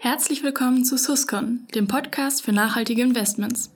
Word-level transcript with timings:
Herzlich 0.00 0.42
willkommen 0.42 0.84
zu 0.84 0.96
Suscon, 0.96 1.66
dem 1.74 1.88
Podcast 1.88 2.44
für 2.44 2.52
nachhaltige 2.52 3.02
Investments. 3.02 3.70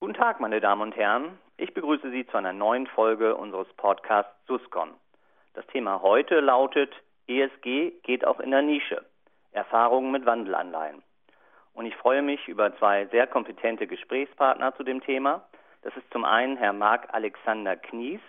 Guten 0.00 0.14
Tag, 0.14 0.40
meine 0.40 0.60
Damen 0.60 0.82
und 0.82 0.96
Herren. 0.96 1.38
Ich 1.56 1.72
begrüße 1.72 2.10
Sie 2.10 2.26
zu 2.26 2.36
einer 2.36 2.52
neuen 2.52 2.86
Folge 2.86 3.34
unseres 3.34 3.66
Podcasts 3.76 4.32
Suscon. 4.46 4.90
Das 5.54 5.66
Thema 5.68 6.02
heute 6.02 6.40
lautet 6.40 6.92
ESG 7.28 7.92
geht 8.02 8.26
auch 8.26 8.40
in 8.40 8.50
der 8.50 8.62
Nische. 8.62 9.04
Erfahrungen 9.52 10.12
mit 10.12 10.26
Wandelanleihen. 10.26 11.02
Und 11.72 11.86
ich 11.86 11.96
freue 11.96 12.22
mich 12.22 12.46
über 12.46 12.76
zwei 12.78 13.06
sehr 13.06 13.26
kompetente 13.26 13.86
Gesprächspartner 13.86 14.76
zu 14.76 14.84
dem 14.84 15.00
Thema. 15.00 15.46
Das 15.82 15.96
ist 15.96 16.10
zum 16.12 16.24
einen 16.24 16.56
Herr 16.56 16.72
Marc 16.72 17.12
Alexander 17.12 17.76
Knies. 17.76 18.20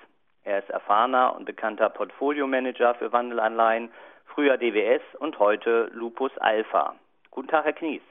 Er 0.47 0.59
ist 0.59 0.69
erfahrener 0.69 1.35
und 1.35 1.43
bekannter 1.43 1.89
Portfolio-Manager 1.89 2.95
für 2.95 3.11
Wandelanleihen, 3.11 3.91
früher 4.27 4.55
DWS 4.57 5.01
und 5.19 5.37
heute 5.39 5.91
Lupus 5.93 6.31
Alpha. 6.37 6.95
Guten 7.31 7.49
Tag, 7.49 7.65
Herr 7.65 7.73
Knies. 7.73 8.01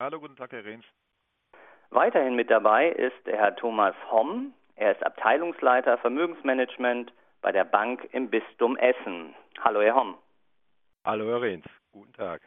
Hallo, 0.00 0.18
guten 0.18 0.34
Tag, 0.34 0.50
Herr 0.50 0.64
Rehns. 0.64 0.84
Weiterhin 1.90 2.34
mit 2.34 2.50
dabei 2.50 2.88
ist 2.88 3.14
der 3.26 3.36
Herr 3.36 3.54
Thomas 3.54 3.94
Homm. 4.10 4.52
Er 4.74 4.90
ist 4.90 5.06
Abteilungsleiter 5.06 5.98
Vermögensmanagement 5.98 7.12
bei 7.42 7.52
der 7.52 7.64
Bank 7.64 8.08
im 8.10 8.28
Bistum 8.28 8.76
Essen. 8.76 9.32
Hallo, 9.60 9.82
Herr 9.82 9.94
Homm. 9.94 10.18
Hallo, 11.04 11.28
Herr 11.28 11.42
Rehns. 11.42 11.64
Guten 11.92 12.12
Tag. 12.14 12.40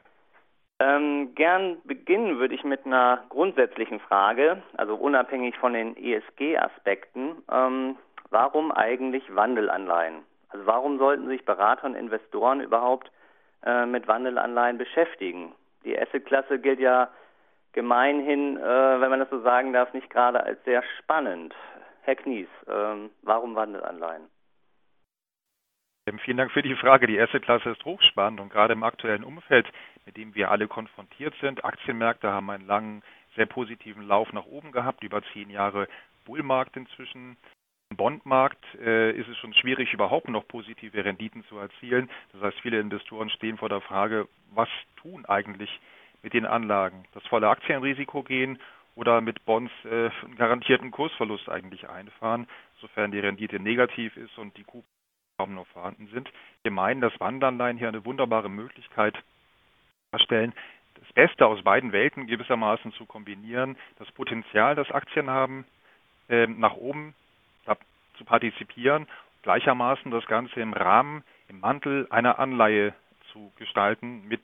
Ähm, 0.79 1.33
gern 1.35 1.77
beginnen 1.85 2.37
würde 2.37 2.53
ich 2.53 2.65
mit 2.65 2.85
einer 2.85 3.23
grundsätzlichen 3.29 4.01
Frage, 4.01 4.61
also 4.75 4.95
unabhängig 4.95 5.55
von 5.57 5.71
den 5.71 5.95
ESG-Aspekten. 5.95 7.41
Ähm, 7.49 7.95
warum 8.29 8.71
eigentlich 8.71 9.23
Wandelanleihen? 9.33 10.23
Also 10.49 10.65
warum 10.65 10.97
sollten 10.97 11.27
sich 11.27 11.45
Berater 11.45 11.85
und 11.85 11.95
Investoren 11.95 12.61
überhaupt 12.61 13.11
äh, 13.63 13.85
mit 13.85 14.07
Wandelanleihen 14.07 14.77
beschäftigen? 14.77 15.53
Die 15.83 15.99
Assetklasse 15.99 16.59
gilt 16.59 16.79
ja 16.79 17.09
gemeinhin, 17.73 18.57
äh, 18.57 19.01
wenn 19.01 19.09
man 19.09 19.19
das 19.19 19.29
so 19.29 19.41
sagen 19.41 19.73
darf, 19.73 19.93
nicht 19.93 20.09
gerade 20.09 20.43
als 20.43 20.63
sehr 20.63 20.83
spannend. 20.99 21.53
Herr 22.03 22.15
Knies, 22.15 22.47
äh, 22.67 23.09
warum 23.21 23.55
Wandelanleihen? 23.55 24.29
Ähm, 26.07 26.19
vielen 26.19 26.37
Dank 26.37 26.51
für 26.51 26.61
die 26.61 26.75
Frage. 26.75 27.07
Die 27.07 27.19
Assetklasse 27.19 27.71
ist 27.71 27.83
hochspannend 27.83 28.39
und 28.39 28.49
gerade 28.49 28.73
im 28.73 28.83
aktuellen 28.83 29.23
Umfeld, 29.23 29.67
mit 30.05 30.17
dem 30.17 30.35
wir 30.35 30.51
alle 30.51 30.67
konfrontiert 30.67 31.33
sind. 31.41 31.65
Aktienmärkte 31.65 32.31
haben 32.31 32.49
einen 32.49 32.67
langen, 32.67 33.03
sehr 33.35 33.47
positiven 33.47 34.07
Lauf 34.07 34.31
nach 34.31 34.45
oben 34.45 34.71
gehabt, 34.71 35.03
über 35.03 35.21
zehn 35.33 35.49
Jahre 35.49 35.87
Bullmarkt 36.25 36.77
inzwischen. 36.77 37.37
Im 37.91 37.97
Bondmarkt 37.97 38.63
äh, 38.79 39.11
ist 39.11 39.27
es 39.27 39.37
schon 39.37 39.53
schwierig, 39.53 39.93
überhaupt 39.93 40.27
noch 40.27 40.47
positive 40.47 41.05
Renditen 41.05 41.43
zu 41.45 41.57
erzielen. 41.57 42.09
Das 42.33 42.41
heißt, 42.41 42.59
viele 42.61 42.79
Investoren 42.79 43.29
stehen 43.29 43.57
vor 43.57 43.69
der 43.69 43.81
Frage, 43.81 44.27
was 44.51 44.69
tun 44.97 45.25
eigentlich 45.25 45.69
mit 46.23 46.33
den 46.33 46.45
Anlagen? 46.45 47.05
Das 47.13 47.25
volle 47.27 47.49
Aktienrisiko 47.49 48.23
gehen 48.23 48.59
oder 48.95 49.21
mit 49.21 49.45
Bonds 49.45 49.71
äh, 49.85 50.09
einen 50.23 50.35
garantierten 50.35 50.89
Kursverlust 50.89 51.47
eigentlich 51.47 51.87
einfahren, 51.87 52.47
sofern 52.79 53.11
die 53.11 53.19
Rendite 53.19 53.59
negativ 53.59 54.17
ist 54.17 54.37
und 54.37 54.57
die 54.57 54.63
Coupons 54.63 54.85
kaum 55.37 55.53
noch 55.53 55.67
vorhanden 55.67 56.07
sind. 56.07 56.31
Wir 56.63 56.71
meinen, 56.71 57.01
dass 57.01 57.19
Wandanleihen 57.19 57.77
hier 57.77 57.89
eine 57.89 58.05
wunderbare 58.05 58.49
Möglichkeit 58.49 59.21
darstellen, 60.11 60.53
das 60.95 61.11
Beste 61.13 61.45
aus 61.45 61.61
beiden 61.61 61.91
Welten 61.91 62.25
gewissermaßen 62.25 62.93
zu 62.93 63.05
kombinieren, 63.05 63.77
das 63.97 64.11
Potenzial, 64.13 64.75
das 64.75 64.89
Aktien 64.91 65.29
haben, 65.29 65.65
äh, 66.29 66.47
nach 66.47 66.75
oben 66.75 67.13
zu 68.17 68.25
partizipieren, 68.25 69.07
gleichermaßen 69.43 70.11
das 70.11 70.25
Ganze 70.25 70.59
im 70.59 70.73
Rahmen, 70.73 71.23
im 71.47 71.59
Mantel 71.59 72.07
einer 72.09 72.39
Anleihe 72.39 72.93
zu 73.31 73.51
gestalten 73.57 74.27
mit 74.27 74.41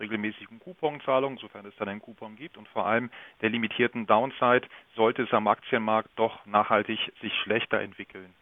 regelmäßigen 0.00 0.58
Couponzahlungen, 0.60 1.38
sofern 1.38 1.64
es 1.66 1.76
dann 1.76 1.88
einen 1.88 2.00
Coupon 2.00 2.36
gibt 2.36 2.56
und 2.56 2.68
vor 2.68 2.86
allem 2.86 3.10
der 3.40 3.50
limitierten 3.50 4.06
Downside, 4.06 4.66
sollte 4.96 5.22
es 5.22 5.32
am 5.32 5.46
Aktienmarkt 5.46 6.10
doch 6.16 6.44
nachhaltig 6.44 6.98
sich 7.20 7.32
schlechter 7.42 7.80
entwickeln. 7.80 8.34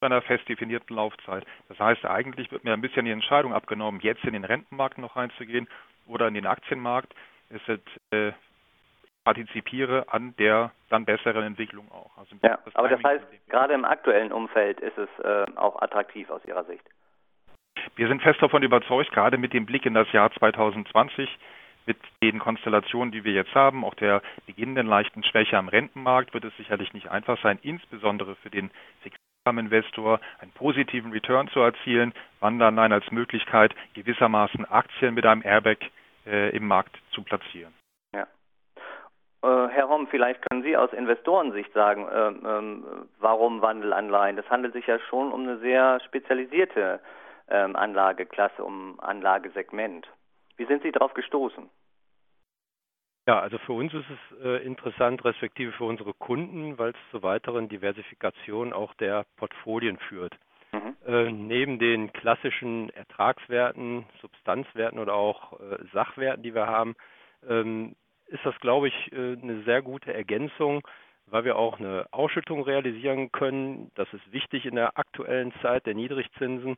Einer 0.00 0.22
fest 0.22 0.48
definierten 0.48 0.94
Laufzeit. 0.94 1.44
Das 1.68 1.78
heißt, 1.78 2.04
eigentlich 2.04 2.52
wird 2.52 2.64
mir 2.64 2.74
ein 2.74 2.82
bisschen 2.82 3.06
die 3.06 3.10
Entscheidung 3.10 3.52
abgenommen, 3.52 4.00
jetzt 4.02 4.24
in 4.24 4.34
den 4.34 4.44
Rentenmarkt 4.44 4.98
noch 4.98 5.16
reinzugehen 5.16 5.66
oder 6.06 6.28
in 6.28 6.34
den 6.34 6.46
Aktienmarkt. 6.46 7.12
Es 7.48 7.66
wird 7.66 7.82
äh, 8.10 8.32
partizipiere 9.26 10.06
an 10.08 10.34
der 10.38 10.70
dann 10.88 11.04
besseren 11.04 11.42
Entwicklung 11.42 11.90
auch. 11.90 12.16
Also 12.16 12.36
ja, 12.42 12.58
das 12.64 12.76
aber 12.76 12.88
das 12.88 13.02
heißt, 13.02 13.24
gerade 13.48 13.74
im 13.74 13.84
aktuellen 13.84 14.30
Umfeld 14.30 14.78
ist 14.78 14.96
es 14.96 15.08
äh, 15.18 15.46
auch 15.56 15.82
attraktiv 15.82 16.30
aus 16.30 16.44
Ihrer 16.44 16.62
Sicht. 16.62 16.84
Wir 17.96 18.06
sind 18.06 18.22
fest 18.22 18.40
davon 18.40 18.62
überzeugt, 18.62 19.10
gerade 19.10 19.36
mit 19.36 19.52
dem 19.52 19.66
Blick 19.66 19.84
in 19.84 19.94
das 19.94 20.10
Jahr 20.12 20.30
2020, 20.30 21.28
mit 21.86 21.96
den 22.22 22.38
Konstellationen, 22.38 23.10
die 23.10 23.24
wir 23.24 23.32
jetzt 23.32 23.52
haben, 23.52 23.84
auch 23.84 23.94
der 23.94 24.22
beginnenden 24.46 24.86
leichten 24.86 25.24
Schwäche 25.24 25.58
am 25.58 25.68
Rentenmarkt, 25.68 26.32
wird 26.32 26.44
es 26.44 26.56
sicherlich 26.56 26.92
nicht 26.92 27.08
einfach 27.10 27.40
sein, 27.42 27.58
insbesondere 27.62 28.36
für 28.36 28.50
den 28.50 28.70
Investor 29.44 30.20
einen 30.40 30.50
positiven 30.52 31.12
Return 31.12 31.46
zu 31.48 31.60
erzielen, 31.60 32.12
Wanderanleihen 32.40 32.92
als 32.92 33.08
Möglichkeit, 33.12 33.72
gewissermaßen 33.94 34.64
Aktien 34.64 35.14
mit 35.14 35.24
einem 35.24 35.42
Airbag 35.42 35.78
äh, 36.26 36.50
im 36.50 36.66
Markt 36.66 36.96
zu 37.12 37.22
platzieren. 37.22 37.72
Äh, 39.42 39.68
Herr 39.68 39.88
Homm, 39.88 40.06
vielleicht 40.08 40.40
können 40.48 40.62
Sie 40.62 40.76
aus 40.76 40.92
Investorensicht 40.92 41.72
sagen, 41.72 42.08
äh, 42.08 42.28
ähm, 42.48 42.84
warum 43.18 43.60
Wandelanleihen? 43.60 44.36
Das 44.36 44.48
handelt 44.48 44.72
sich 44.72 44.86
ja 44.86 44.98
schon 44.98 45.32
um 45.32 45.42
eine 45.42 45.58
sehr 45.58 46.00
spezialisierte 46.00 47.00
ähm, 47.48 47.76
Anlageklasse, 47.76 48.64
um 48.64 48.98
Anlagesegment. 49.00 50.08
Wie 50.56 50.66
sind 50.66 50.82
Sie 50.82 50.92
darauf 50.92 51.14
gestoßen? 51.14 51.68
Ja, 53.28 53.40
also 53.40 53.58
für 53.58 53.72
uns 53.72 53.92
ist 53.92 54.06
es 54.08 54.44
äh, 54.44 54.64
interessant, 54.64 55.24
respektive 55.24 55.72
für 55.72 55.84
unsere 55.84 56.14
Kunden, 56.14 56.78
weil 56.78 56.90
es 56.90 57.10
zur 57.10 57.24
weiteren 57.24 57.68
Diversifikation 57.68 58.72
auch 58.72 58.94
der 58.94 59.26
Portfolien 59.36 59.98
führt. 60.08 60.36
Mhm. 60.72 60.96
Äh, 61.04 61.32
neben 61.32 61.78
den 61.80 62.12
klassischen 62.12 62.90
Ertragswerten, 62.90 64.06
Substanzwerten 64.20 65.00
oder 65.00 65.14
auch 65.14 65.58
äh, 65.58 65.78
Sachwerten, 65.92 66.44
die 66.44 66.54
wir 66.54 66.68
haben, 66.68 66.94
ähm, 67.48 67.96
ist 68.26 68.44
das, 68.44 68.58
glaube 68.60 68.88
ich, 68.88 69.12
äh, 69.12 69.36
eine 69.40 69.62
sehr 69.64 69.82
gute 69.82 70.12
Ergänzung, 70.12 70.86
weil 71.26 71.44
wir 71.44 71.56
auch 71.56 71.78
eine 71.78 72.06
Ausschüttung 72.12 72.62
realisieren 72.62 73.32
können. 73.32 73.90
Das 73.94 74.12
ist 74.12 74.32
wichtig 74.32 74.66
in 74.66 74.76
der 74.76 74.98
aktuellen 74.98 75.52
Zeit 75.60 75.86
der 75.86 75.94
Niedrigzinsen, 75.94 76.76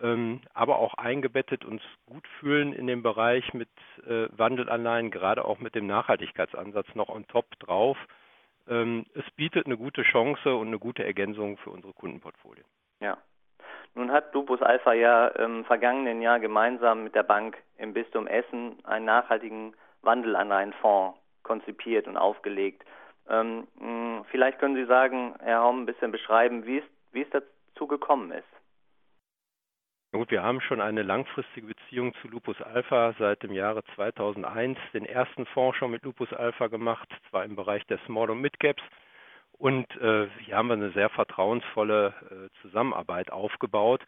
ähm, 0.00 0.40
aber 0.54 0.78
auch 0.78 0.94
eingebettet 0.94 1.64
uns 1.64 1.82
gut 2.06 2.26
fühlen 2.38 2.72
in 2.72 2.86
dem 2.86 3.02
Bereich 3.02 3.52
mit 3.54 3.70
äh, 4.06 4.28
Wandelanleihen, 4.36 5.10
gerade 5.10 5.44
auch 5.44 5.58
mit 5.58 5.74
dem 5.74 5.86
Nachhaltigkeitsansatz 5.86 6.94
noch 6.94 7.08
on 7.08 7.26
top 7.26 7.58
drauf. 7.60 7.96
Ähm, 8.68 9.06
es 9.14 9.28
bietet 9.32 9.66
eine 9.66 9.76
gute 9.76 10.02
Chance 10.02 10.54
und 10.54 10.68
eine 10.68 10.78
gute 10.78 11.04
Ergänzung 11.04 11.56
für 11.58 11.70
unsere 11.70 11.94
Kundenportfolien. 11.94 12.66
Ja. 13.00 13.18
Nun 13.94 14.12
hat 14.12 14.32
Lupus 14.34 14.62
Alpha 14.62 14.92
ja 14.92 15.28
im 15.28 15.64
vergangenen 15.64 16.20
Jahr 16.20 16.38
gemeinsam 16.38 17.04
mit 17.04 17.14
der 17.14 17.22
Bank 17.22 17.56
im 17.78 17.94
Bistum 17.94 18.26
Essen 18.26 18.76
einen 18.84 19.06
nachhaltigen 19.06 19.74
Wandelanleihenfonds 20.02 21.18
konzipiert 21.42 22.06
und 22.06 22.16
aufgelegt. 22.16 22.84
Ähm, 23.28 23.66
vielleicht 24.30 24.58
können 24.58 24.76
Sie 24.76 24.86
sagen, 24.86 25.34
Herr 25.40 25.62
Homm, 25.62 25.82
ein 25.82 25.86
bisschen 25.86 26.12
beschreiben, 26.12 26.64
wie 26.66 26.78
es, 26.78 26.84
wie 27.12 27.22
es 27.22 27.30
dazu 27.30 27.86
gekommen 27.86 28.32
ist. 28.32 28.44
Gut, 30.12 30.30
wir 30.30 30.42
haben 30.42 30.62
schon 30.62 30.80
eine 30.80 31.02
langfristige 31.02 31.66
Beziehung 31.66 32.14
zu 32.22 32.28
Lupus 32.28 32.60
Alpha 32.62 33.14
seit 33.18 33.42
dem 33.42 33.52
Jahre 33.52 33.84
2001, 33.94 34.78
den 34.94 35.04
ersten 35.04 35.44
Fonds 35.46 35.76
schon 35.76 35.90
mit 35.90 36.02
Lupus 36.02 36.32
Alpha 36.32 36.68
gemacht, 36.68 37.08
zwar 37.28 37.44
im 37.44 37.56
Bereich 37.56 37.84
der 37.86 37.98
Small- 38.06 38.30
und 38.30 38.40
Mid-Caps. 38.40 38.82
Und 39.58 39.84
äh, 40.00 40.28
hier 40.44 40.56
haben 40.56 40.68
wir 40.68 40.74
eine 40.74 40.92
sehr 40.92 41.10
vertrauensvolle 41.10 42.14
äh, 42.30 42.62
Zusammenarbeit 42.62 43.30
aufgebaut. 43.30 44.02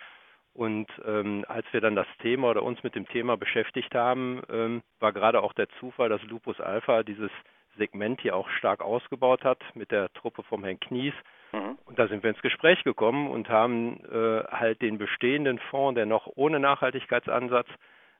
Und 0.53 0.89
ähm, 1.07 1.45
als 1.49 1.65
wir 1.73 1.81
dann 1.81 1.95
das 1.95 2.09
Thema 2.21 2.51
oder 2.51 2.63
uns 2.63 2.83
mit 2.83 2.95
dem 2.95 3.07
Thema 3.07 3.37
beschäftigt 3.37 3.95
haben, 3.95 4.43
ähm, 4.51 4.83
war 4.99 5.13
gerade 5.13 5.43
auch 5.43 5.53
der 5.53 5.69
Zufall, 5.79 6.09
dass 6.09 6.23
Lupus 6.25 6.61
Alpha 6.61 7.03
dieses 7.03 7.31
Segment 7.77 8.21
hier 8.21 8.35
auch 8.37 8.49
stark 8.51 8.83
ausgebaut 8.83 9.45
hat 9.45 9.63
mit 9.75 9.91
der 9.91 10.13
Truppe 10.13 10.43
vom 10.43 10.65
Herrn 10.65 10.81
Knies. 10.81 11.15
Mhm. 11.53 11.79
Und 11.85 11.99
da 11.99 12.09
sind 12.09 12.23
wir 12.23 12.31
ins 12.31 12.43
Gespräch 12.43 12.83
gekommen 12.83 13.31
und 13.31 13.49
haben 13.49 14.01
äh, 14.05 14.45
halt 14.51 14.83
den 14.83 14.99
bestehenden 14.99 15.59
Fonds, 15.71 15.97
der 15.97 16.07
noch 16.07 16.29
ohne 16.35 16.59
Nachhaltigkeitsansatz 16.59 17.69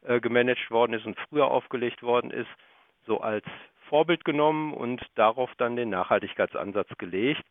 äh, 0.03 0.21
gemanagt 0.21 0.71
worden 0.71 0.95
ist 0.95 1.07
und 1.07 1.19
früher 1.29 1.51
aufgelegt 1.51 2.03
worden 2.03 2.31
ist, 2.31 2.49
so 3.07 3.21
als 3.21 3.45
Vorbild 3.89 4.25
genommen 4.25 4.73
und 4.73 5.03
darauf 5.17 5.51
dann 5.59 5.77
den 5.77 5.91
Nachhaltigkeitsansatz 5.91 6.89
gelegt. 6.97 7.45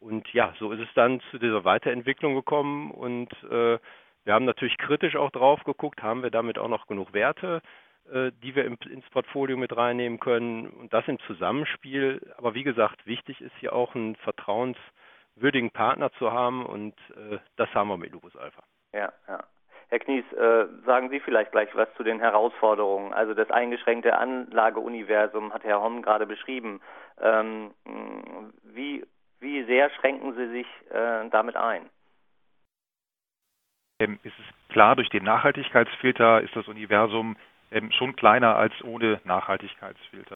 Und 0.00 0.30
ja, 0.32 0.54
so 0.58 0.72
ist 0.72 0.80
es 0.80 0.92
dann 0.94 1.20
zu 1.30 1.38
dieser 1.38 1.64
Weiterentwicklung 1.64 2.34
gekommen 2.34 2.90
und 2.90 3.30
äh, 3.50 3.78
wir 4.24 4.34
haben 4.34 4.44
natürlich 4.44 4.78
kritisch 4.78 5.16
auch 5.16 5.30
drauf 5.30 5.62
geguckt, 5.64 6.02
haben 6.02 6.22
wir 6.22 6.30
damit 6.30 6.58
auch 6.58 6.68
noch 6.68 6.86
genug 6.86 7.12
Werte, 7.12 7.60
äh, 8.12 8.32
die 8.42 8.54
wir 8.54 8.64
ins 8.64 9.08
Portfolio 9.10 9.56
mit 9.56 9.76
reinnehmen 9.76 10.18
können 10.18 10.66
und 10.68 10.92
das 10.92 11.06
im 11.08 11.18
Zusammenspiel. 11.20 12.20
Aber 12.36 12.54
wie 12.54 12.64
gesagt, 12.64 13.06
wichtig 13.06 13.40
ist 13.40 13.54
hier 13.60 13.72
auch 13.72 13.94
einen 13.94 14.16
vertrauenswürdigen 14.16 15.70
Partner 15.70 16.10
zu 16.12 16.32
haben 16.32 16.66
und 16.66 16.94
äh, 17.10 17.38
das 17.56 17.72
haben 17.74 17.88
wir 17.88 17.96
mit 17.96 18.12
Lupus 18.12 18.36
Alpha. 18.36 18.62
Ja, 18.92 19.12
ja. 19.28 19.44
Herr 19.88 19.98
Knies, 19.98 20.24
äh, 20.32 20.66
sagen 20.86 21.10
Sie 21.10 21.20
vielleicht 21.20 21.52
gleich 21.52 21.68
was 21.74 21.88
zu 21.96 22.02
den 22.02 22.18
Herausforderungen. 22.18 23.12
Also 23.12 23.34
das 23.34 23.50
eingeschränkte 23.50 24.16
Anlageuniversum 24.16 25.52
hat 25.52 25.62
Herr 25.62 25.82
Homm 25.82 26.02
gerade 26.02 26.26
beschrieben. 26.26 26.80
Ähm, 27.20 27.72
wie, 28.64 29.04
wie 29.40 29.64
sehr 29.64 29.90
schränken 29.90 30.34
Sie 30.34 30.48
sich 30.48 30.66
äh, 30.90 31.28
damit 31.30 31.56
ein? 31.56 31.88
Ähm, 34.00 34.18
es 34.22 34.32
ist 34.38 34.68
klar, 34.68 34.96
durch 34.96 35.08
den 35.08 35.24
Nachhaltigkeitsfilter 35.24 36.40
ist 36.42 36.54
das 36.56 36.68
Universum 36.68 37.36
ähm, 37.70 37.90
schon 37.92 38.16
kleiner 38.16 38.56
als 38.56 38.72
ohne 38.82 39.20
Nachhaltigkeitsfilter. 39.24 40.34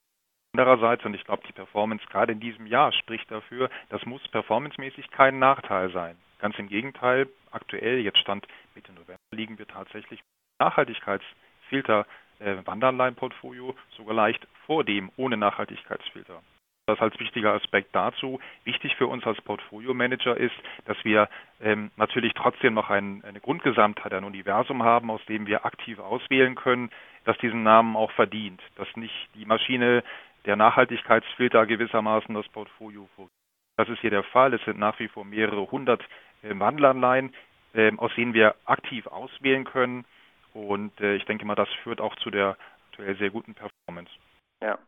Andererseits, 0.54 1.04
und 1.04 1.14
ich 1.14 1.24
glaube, 1.24 1.42
die 1.46 1.52
Performance 1.52 2.04
gerade 2.08 2.32
in 2.32 2.40
diesem 2.40 2.66
Jahr 2.66 2.92
spricht 2.92 3.30
dafür, 3.30 3.68
das 3.90 4.04
muss 4.06 4.26
performancemäßig 4.28 5.10
kein 5.10 5.38
Nachteil 5.38 5.90
sein. 5.92 6.16
Ganz 6.38 6.58
im 6.58 6.68
Gegenteil, 6.68 7.28
aktuell, 7.50 7.98
jetzt 7.98 8.18
stand 8.18 8.46
Mitte 8.74 8.92
November, 8.92 9.18
liegen 9.32 9.58
wir 9.58 9.66
tatsächlich 9.66 10.20
Nachhaltigkeitsfilter 10.58 12.06
äh, 12.38 12.56
Wanderanleihenportfolio 12.64 13.74
sogar 13.96 14.14
leicht 14.14 14.46
vor 14.66 14.84
dem 14.84 15.10
ohne 15.16 15.36
Nachhaltigkeitsfilter. 15.36 16.42
Das 16.88 17.00
als 17.00 17.20
wichtiger 17.20 17.52
Aspekt 17.52 17.94
dazu. 17.94 18.40
Wichtig 18.64 18.96
für 18.96 19.08
uns 19.08 19.26
als 19.26 19.38
Portfolio-Manager 19.42 20.38
ist, 20.38 20.54
dass 20.86 20.96
wir 21.04 21.28
ähm, 21.60 21.90
natürlich 21.96 22.32
trotzdem 22.32 22.72
noch 22.72 22.88
ein, 22.88 23.22
eine 23.24 23.40
Grundgesamtheit, 23.40 24.14
ein 24.14 24.24
Universum 24.24 24.82
haben, 24.82 25.10
aus 25.10 25.22
dem 25.26 25.46
wir 25.46 25.66
aktiv 25.66 25.98
auswählen 25.98 26.54
können, 26.54 26.88
das 27.24 27.36
diesen 27.38 27.62
Namen 27.62 27.94
auch 27.94 28.10
verdient, 28.12 28.62
dass 28.76 28.88
nicht 28.96 29.28
die 29.34 29.44
Maschine 29.44 30.02
der 30.46 30.56
Nachhaltigkeitsfilter 30.56 31.66
gewissermaßen 31.66 32.34
das 32.34 32.48
Portfolio 32.48 33.06
vorgibt. 33.16 33.36
Das 33.76 33.90
ist 33.90 34.00
hier 34.00 34.08
der 34.08 34.22
Fall. 34.22 34.54
Es 34.54 34.64
sind 34.64 34.78
nach 34.78 34.98
wie 34.98 35.08
vor 35.08 35.26
mehrere 35.26 35.70
hundert 35.70 36.02
äh, 36.42 36.58
Wandelanleihen, 36.58 37.34
äh, 37.74 37.92
aus 37.98 38.14
denen 38.14 38.32
wir 38.32 38.54
aktiv 38.64 39.06
auswählen 39.08 39.64
können. 39.64 40.06
Und 40.54 40.98
äh, 41.02 41.16
ich 41.16 41.26
denke 41.26 41.44
mal, 41.44 41.54
das 41.54 41.68
führt 41.82 42.00
auch 42.00 42.16
zu 42.16 42.30
der 42.30 42.56
aktuell 42.88 43.14
sehr 43.18 43.28
guten 43.28 43.54
Performance. 43.54 44.10
Ja. 44.62 44.78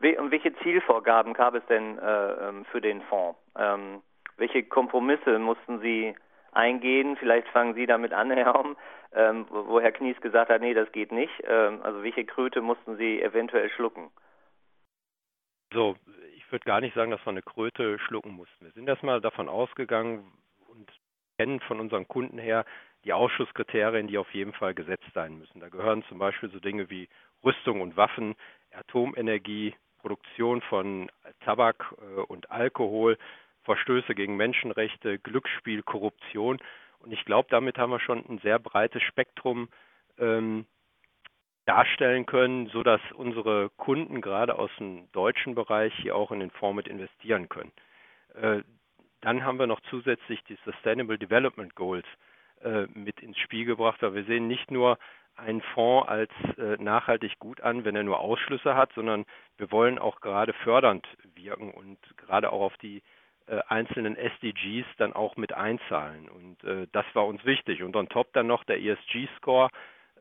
Und 0.00 0.30
welche 0.30 0.54
Zielvorgaben 0.58 1.34
gab 1.34 1.54
es 1.54 1.66
denn 1.66 1.98
äh, 1.98 2.48
ähm, 2.48 2.64
für 2.66 2.80
den 2.80 3.02
Fonds? 3.02 3.38
Ähm, 3.56 4.02
welche 4.36 4.62
Kompromisse 4.62 5.38
mussten 5.38 5.80
Sie 5.80 6.14
eingehen? 6.52 7.16
Vielleicht 7.16 7.48
fangen 7.48 7.74
Sie 7.74 7.86
damit 7.86 8.12
an, 8.12 8.30
Herr 8.36 8.54
Homm, 8.54 8.76
ähm, 9.12 9.46
wo 9.50 9.80
Herr 9.80 9.92
Knies 9.92 10.20
gesagt 10.20 10.50
hat, 10.50 10.60
nee, 10.60 10.74
das 10.74 10.90
geht 10.92 11.12
nicht. 11.12 11.32
Ähm, 11.44 11.80
also 11.82 12.02
welche 12.02 12.24
Kröte 12.24 12.60
mussten 12.60 12.96
Sie 12.96 13.20
eventuell 13.20 13.70
schlucken? 13.70 14.10
So, 15.72 15.96
ich 16.36 16.50
würde 16.50 16.64
gar 16.64 16.80
nicht 16.80 16.94
sagen, 16.94 17.10
dass 17.10 17.24
wir 17.26 17.30
eine 17.30 17.42
Kröte 17.42 17.98
schlucken 17.98 18.32
mussten. 18.32 18.64
Wir 18.64 18.72
sind 18.72 18.88
erstmal 18.88 19.20
davon 19.20 19.48
ausgegangen 19.48 20.32
und 20.68 20.90
kennen 21.38 21.60
von 21.60 21.80
unseren 21.80 22.08
Kunden 22.08 22.38
her 22.38 22.64
die 23.04 23.12
Ausschusskriterien, 23.12 24.08
die 24.08 24.18
auf 24.18 24.32
jeden 24.32 24.52
Fall 24.54 24.74
gesetzt 24.74 25.06
sein 25.14 25.38
müssen. 25.38 25.60
Da 25.60 25.68
gehören 25.68 26.02
zum 26.04 26.18
Beispiel 26.18 26.50
so 26.50 26.58
Dinge 26.58 26.88
wie 26.90 27.08
Rüstung 27.44 27.80
und 27.80 27.96
Waffen, 27.96 28.34
Atomenergie, 28.72 29.74
Produktion 29.98 30.60
von 30.62 31.10
Tabak 31.40 31.94
äh, 32.00 32.20
und 32.22 32.50
Alkohol, 32.50 33.18
Verstöße 33.64 34.14
gegen 34.14 34.36
Menschenrechte, 34.36 35.18
Glücksspiel, 35.18 35.82
Korruption. 35.82 36.58
Und 37.00 37.12
ich 37.12 37.24
glaube, 37.24 37.48
damit 37.50 37.78
haben 37.78 37.90
wir 37.90 38.00
schon 38.00 38.24
ein 38.28 38.38
sehr 38.38 38.58
breites 38.58 39.02
Spektrum 39.02 39.68
ähm, 40.18 40.66
darstellen 41.66 42.24
können, 42.24 42.68
sodass 42.68 43.00
unsere 43.14 43.70
Kunden 43.76 44.22
gerade 44.22 44.58
aus 44.58 44.70
dem 44.78 45.10
deutschen 45.12 45.54
Bereich 45.54 45.92
hier 46.00 46.16
auch 46.16 46.32
in 46.32 46.40
den 46.40 46.50
Fonds 46.50 46.76
mit 46.76 46.88
investieren 46.88 47.48
können. 47.48 47.72
Äh, 48.34 48.62
dann 49.20 49.44
haben 49.44 49.58
wir 49.58 49.66
noch 49.66 49.80
zusätzlich 49.90 50.42
die 50.44 50.56
Sustainable 50.64 51.18
Development 51.18 51.74
Goals 51.74 52.06
äh, 52.62 52.86
mit 52.94 53.20
ins 53.20 53.38
Spiel 53.38 53.64
gebracht, 53.64 54.00
weil 54.00 54.14
wir 54.14 54.24
sehen 54.24 54.48
nicht 54.48 54.70
nur 54.70 54.98
einen 55.38 55.62
Fonds 55.74 56.08
als 56.08 56.30
äh, 56.58 56.76
nachhaltig 56.82 57.38
gut 57.38 57.60
an, 57.60 57.84
wenn 57.84 57.96
er 57.96 58.02
nur 58.02 58.20
Ausschlüsse 58.20 58.74
hat, 58.74 58.92
sondern 58.94 59.24
wir 59.56 59.70
wollen 59.70 59.98
auch 59.98 60.20
gerade 60.20 60.52
fördernd 60.52 61.06
wirken 61.34 61.70
und 61.70 61.98
gerade 62.16 62.52
auch 62.52 62.60
auf 62.60 62.76
die 62.78 63.02
äh, 63.46 63.60
einzelnen 63.68 64.16
SDGs 64.16 64.86
dann 64.98 65.12
auch 65.12 65.36
mit 65.36 65.52
einzahlen. 65.52 66.28
Und 66.28 66.64
äh, 66.64 66.86
das 66.92 67.06
war 67.14 67.26
uns 67.26 67.44
wichtig. 67.44 67.82
Und 67.82 67.96
on 67.96 68.08
top 68.08 68.32
dann 68.32 68.46
noch 68.46 68.64
der 68.64 68.80
ESG-Score, 68.82 69.70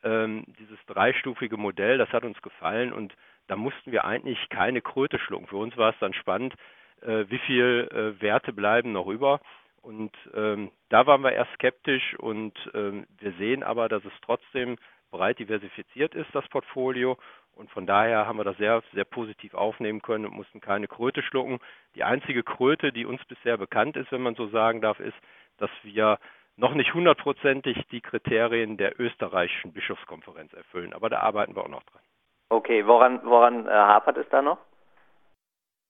ähm, 0.04 0.46
dieses 0.60 0.80
dreistufige 0.86 1.58
Modell, 1.58 1.98
das 1.98 2.10
hat 2.10 2.24
uns 2.24 2.42
gefallen 2.42 2.94
und 2.94 3.14
da 3.48 3.56
mussten 3.56 3.92
wir 3.92 4.06
eigentlich 4.06 4.50
keine 4.50 4.81
Kröte 4.81 5.19
schlucken. 5.19 5.48
Für 5.48 5.58
uns 5.58 5.75
war 5.78 5.90
es 5.92 6.00
dann 6.00 6.14
spannend, 6.14 6.54
äh, 7.02 7.25
wie 7.30 7.40
viel 7.40 7.90
äh, 7.92 8.22
Werte 8.22 8.54
bleiben 8.54 8.92
noch 8.92 9.08
über. 9.08 9.42
Und 9.81 10.12
ähm, 10.34 10.72
da 10.90 11.08
waren 11.08 11.22
wir 11.22 11.31
erst 11.31 11.54
skeptisch 11.54 12.16
und 12.19 12.54
ähm, 12.74 13.08
wir 13.19 13.31
sehen 13.34 13.64
aber, 13.64 13.88
dass 13.88 14.04
es 14.04 14.12
trotzdem 14.22 14.78
breit 15.12 15.39
diversifiziert 15.39 16.15
ist, 16.15 16.33
das 16.33 16.48
Portfolio. 16.50 17.18
Und 17.56 17.71
von 17.71 17.88
daher 17.88 18.27
haben 18.27 18.38
wir 18.38 18.44
das 18.44 18.57
sehr, 18.57 18.83
sehr 18.94 19.06
positiv 19.06 19.54
aufnehmen 19.54 20.01
können 20.01 20.25
und 20.25 20.36
mussten 20.36 20.62
keine 20.62 20.88
Kröte 20.88 21.24
schlucken. 21.24 21.59
Die 21.95 22.04
einzige 22.04 22.44
Kröte, 22.44 22.92
die 22.92 23.06
uns 23.06 23.24
bisher 23.25 23.57
bekannt 23.57 23.98
ist, 23.98 24.12
wenn 24.12 24.21
man 24.21 24.36
so 24.36 24.48
sagen 24.48 24.81
darf, 24.81 25.00
ist, 25.00 25.18
dass 25.57 25.71
wir 25.81 26.19
noch 26.56 26.74
nicht 26.74 26.94
hundertprozentig 26.94 27.77
die 27.92 28.01
Kriterien 28.01 28.77
der 28.77 29.00
österreichischen 29.00 29.74
Bischofskonferenz 29.74 30.54
erfüllen. 30.54 30.94
Aber 30.94 31.09
da 31.09 31.19
arbeiten 31.19 31.56
wir 31.56 31.63
auch 31.63 31.69
noch 31.69 31.83
dran. 31.83 32.01
Okay, 32.50 32.86
woran, 32.86 33.21
woran 33.24 33.68
äh, 33.68 33.71
hapert 33.71 34.18
es 34.18 34.30
da 34.30 34.42
noch? 34.42 34.57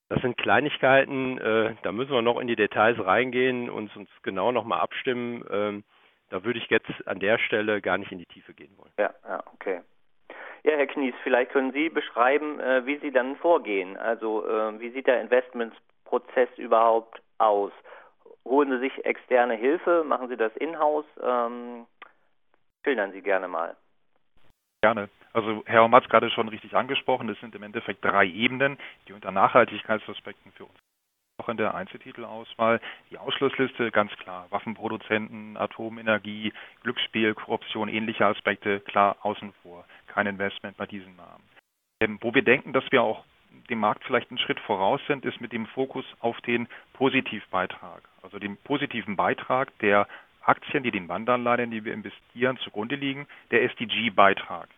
Das 0.10 0.22
sind 0.22 0.38
Kleinigkeiten, 0.38 1.38
äh, 1.38 1.76
da 1.84 1.92
müssen 1.92 2.12
wir 2.12 2.22
noch 2.22 2.40
in 2.40 2.48
die 2.48 2.56
Details 2.56 2.98
reingehen 3.04 3.70
und 3.70 3.94
uns 3.96 4.10
genau 4.24 4.54
nochmal 4.54 4.80
abstimmen. 4.80 5.44
Ähm, 5.52 5.84
da 6.30 6.44
würde 6.44 6.60
ich 6.60 6.70
jetzt 6.70 6.90
an 7.08 7.20
der 7.20 7.38
Stelle 7.40 7.82
gar 7.82 7.98
nicht 7.98 8.12
in 8.12 8.20
die 8.20 8.26
Tiefe 8.26 8.54
gehen 8.54 8.76
wollen. 8.78 8.92
Ja, 9.00 9.14
ja, 9.28 9.44
okay. 9.54 9.82
Ja, 10.64 10.76
Herr 10.76 10.88
Knies, 10.88 11.16
vielleicht 11.24 11.52
können 11.52 11.72
Sie 11.72 11.90
beschreiben, 11.90 12.60
äh, 12.60 12.86
wie 12.86 12.98
Sie 12.98 13.12
dann 13.12 13.36
vorgehen. 13.38 13.96
Also 13.98 14.46
äh, 14.46 14.80
wie 14.80 14.90
sieht 14.90 15.08
der 15.08 15.22
Investmentsprozess 15.22 16.50
überhaupt 16.58 17.22
aus? 17.38 17.72
Holen 18.44 18.72
Sie 18.72 18.80
sich 18.80 19.06
externe 19.06 19.56
Hilfe? 19.56 20.04
Machen 20.04 20.30
Sie 20.30 20.38
das 20.38 20.56
in-house? 20.58 21.06
Ähm, 21.22 21.86
schildern 22.84 23.12
Sie 23.12 23.22
gerne 23.22 23.48
mal. 23.48 23.76
Gerne. 24.82 25.10
Also 25.34 25.64
Herr 25.66 25.84
Homm 25.84 25.96
hat 25.96 26.04
es 26.04 26.10
gerade 26.10 26.30
schon 26.32 26.48
richtig 26.50 26.76
angesprochen. 26.76 27.30
Es 27.30 27.40
sind 27.40 27.56
im 27.56 27.64
Endeffekt 27.64 28.04
drei 28.04 28.26
Ebenen, 28.26 28.78
die 29.08 29.14
unter 29.14 29.32
Nachhaltigkeitsaspekten 29.32 30.52
für 30.54 30.66
uns 30.66 30.80
auch 31.38 31.50
in 31.50 31.58
der 31.58 31.76
Einzeltitelauswahl. 31.76 32.82
Die 33.12 33.18
Ausschlussliste 33.18 33.92
ganz 33.92 34.12
klar. 34.18 34.48
Waffenproduzenten, 34.50 35.56
Atomenergie, 35.58 36.52
Glücksspiel, 36.82 37.36
Korruption, 37.36 37.90
ähnliche 37.90 38.26
Aspekte 38.26 38.80
klar 38.82 39.18
außen 39.22 39.54
vor. 39.62 39.86
Kein 40.08 40.28
Investment 40.28 40.78
bei 40.78 40.88
diesen 40.88 41.16
Namen. 41.16 41.44
Ähm, 42.02 42.18
wo 42.22 42.34
wir 42.34 42.44
denken, 42.44 42.74
dass 42.74 42.92
wir 42.92 43.04
auch 43.04 43.24
dem 43.70 43.80
Markt 43.80 44.04
vielleicht 44.04 44.30
einen 44.30 44.40
Schritt 44.40 44.60
voraus 44.62 45.00
sind, 45.08 45.26
ist 45.26 45.40
mit 45.40 45.54
dem 45.54 45.68
Fokus 45.68 46.06
auf 46.20 46.40
den 46.42 46.68
Positivbeitrag. 46.94 48.02
Also 48.24 48.40
den 48.40 48.58
positiven 48.58 49.16
Beitrag 49.16 49.78
der 49.80 50.08
Aktien, 50.42 50.84
die 50.84 50.92
den 50.92 51.08
Wandanleihen, 51.08 51.72
die 51.72 51.86
wir 51.86 51.94
investieren, 51.94 52.58
zugrunde 52.58 52.96
liegen, 52.96 53.28
der 53.52 53.64
SDG-Beitrag. 53.64 54.70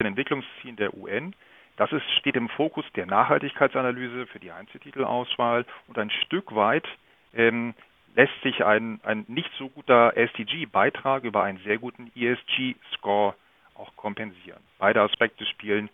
Den 0.00 0.08
Entwicklungszielen 0.08 0.76
der 0.76 0.94
UN 0.94 1.34
das 1.76 1.92
ist, 1.92 2.08
steht 2.18 2.36
im 2.36 2.48
Fokus 2.48 2.84
der 2.94 3.06
Nachhaltigkeitsanalyse 3.06 4.26
für 4.26 4.38
die 4.38 4.52
Einzeltitelauswahl 4.52 5.64
und 5.88 5.98
ein 5.98 6.10
Stück 6.10 6.54
weit 6.54 6.86
ähm, 7.34 7.74
lässt 8.14 8.40
sich 8.42 8.64
ein, 8.64 9.00
ein 9.04 9.24
nicht 9.28 9.50
so 9.58 9.68
guter 9.68 10.16
SDG-Beitrag 10.16 11.24
über 11.24 11.42
einen 11.42 11.58
sehr 11.58 11.78
guten 11.78 12.10
ESG-Score 12.14 13.34
auch 13.74 13.96
kompensieren. 13.96 14.60
Beide 14.78 15.00
Aspekte 15.00 15.46
spielen 15.46 15.88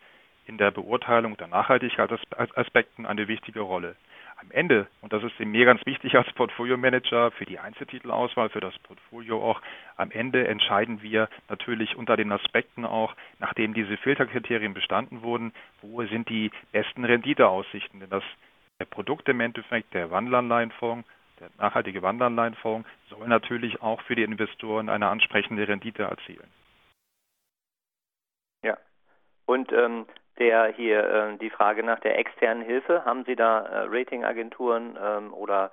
in 0.47 0.58
der 0.58 0.70
Beurteilung 0.70 1.37
der 1.37 1.47
Nachhaltigkeitsaspekten 1.47 3.06
eine 3.06 3.28
wichtige 3.28 3.61
Rolle 3.61 3.94
am 4.40 4.50
Ende, 4.50 4.87
und 5.02 5.12
das 5.12 5.23
ist 5.25 5.38
mir 5.40 5.64
ganz 5.64 5.85
wichtig 5.85 6.14
als 6.14 6.33
Portfolio-Manager 6.33 7.33
für 7.33 7.45
die 7.45 7.59
Einzeltitelauswahl, 7.59 8.50
für 8.50 8.61
das 8.61 8.78
Portfolio 8.80 9.42
auch, 9.42 9.61
am 9.97 10.11
Ende 10.11 10.47
entscheiden 10.47 11.02
wir 11.02 11.28
natürlich 11.49 11.97
unter 11.97 12.16
den 12.16 12.30
Aspekten 12.30 12.85
auch, 12.85 13.16
nachdem 13.40 13.75
diese 13.75 13.97
Filterkriterien 13.97 14.75
bestanden 14.75 15.23
wurden, 15.23 15.52
wo 15.83 16.04
sind 16.04 16.28
die 16.28 16.50
besten 16.73 17.04
Renditeaussichten. 17.04 18.00
Denn 18.00 18.11
das 18.11 18.23
der 18.78 18.85
Produkt 18.85 19.28
im 19.28 19.40
Endeffekt, 19.40 19.92
der 19.92 20.11
Wandelanleihenfonds, 20.12 21.09
der 21.40 21.50
nachhaltige 21.59 22.02
Wandelanleihenfonds, 22.02 22.88
soll 23.09 23.26
natürlich 23.26 23.83
auch 23.83 24.00
für 24.02 24.14
die 24.14 24.23
Investoren 24.23 24.88
eine 24.88 25.09
ansprechende 25.09 25.66
Rendite 25.66 26.04
erzielen. 26.04 26.49
Ja. 28.62 28.76
Und 29.47 29.73
ähm, 29.73 30.07
der 30.38 30.66
hier 30.68 31.04
äh, 31.04 31.37
die 31.38 31.50
Frage 31.50 31.83
nach 31.83 32.00
der 32.00 32.18
externen 32.18 32.64
Hilfe. 32.64 33.04
Haben 33.04 33.25
Sie 33.25 33.37
da 33.37 33.61
äh, 33.61 33.87
Ratingagenturen 33.88 34.99
ähm, 35.02 35.35
oder 35.35 35.71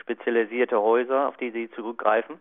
spezialisierte 0.00 0.80
Häuser, 0.80 1.28
auf 1.28 1.36
die 1.36 1.50
Sie 1.50 1.70
zurückgreifen? 1.70 2.40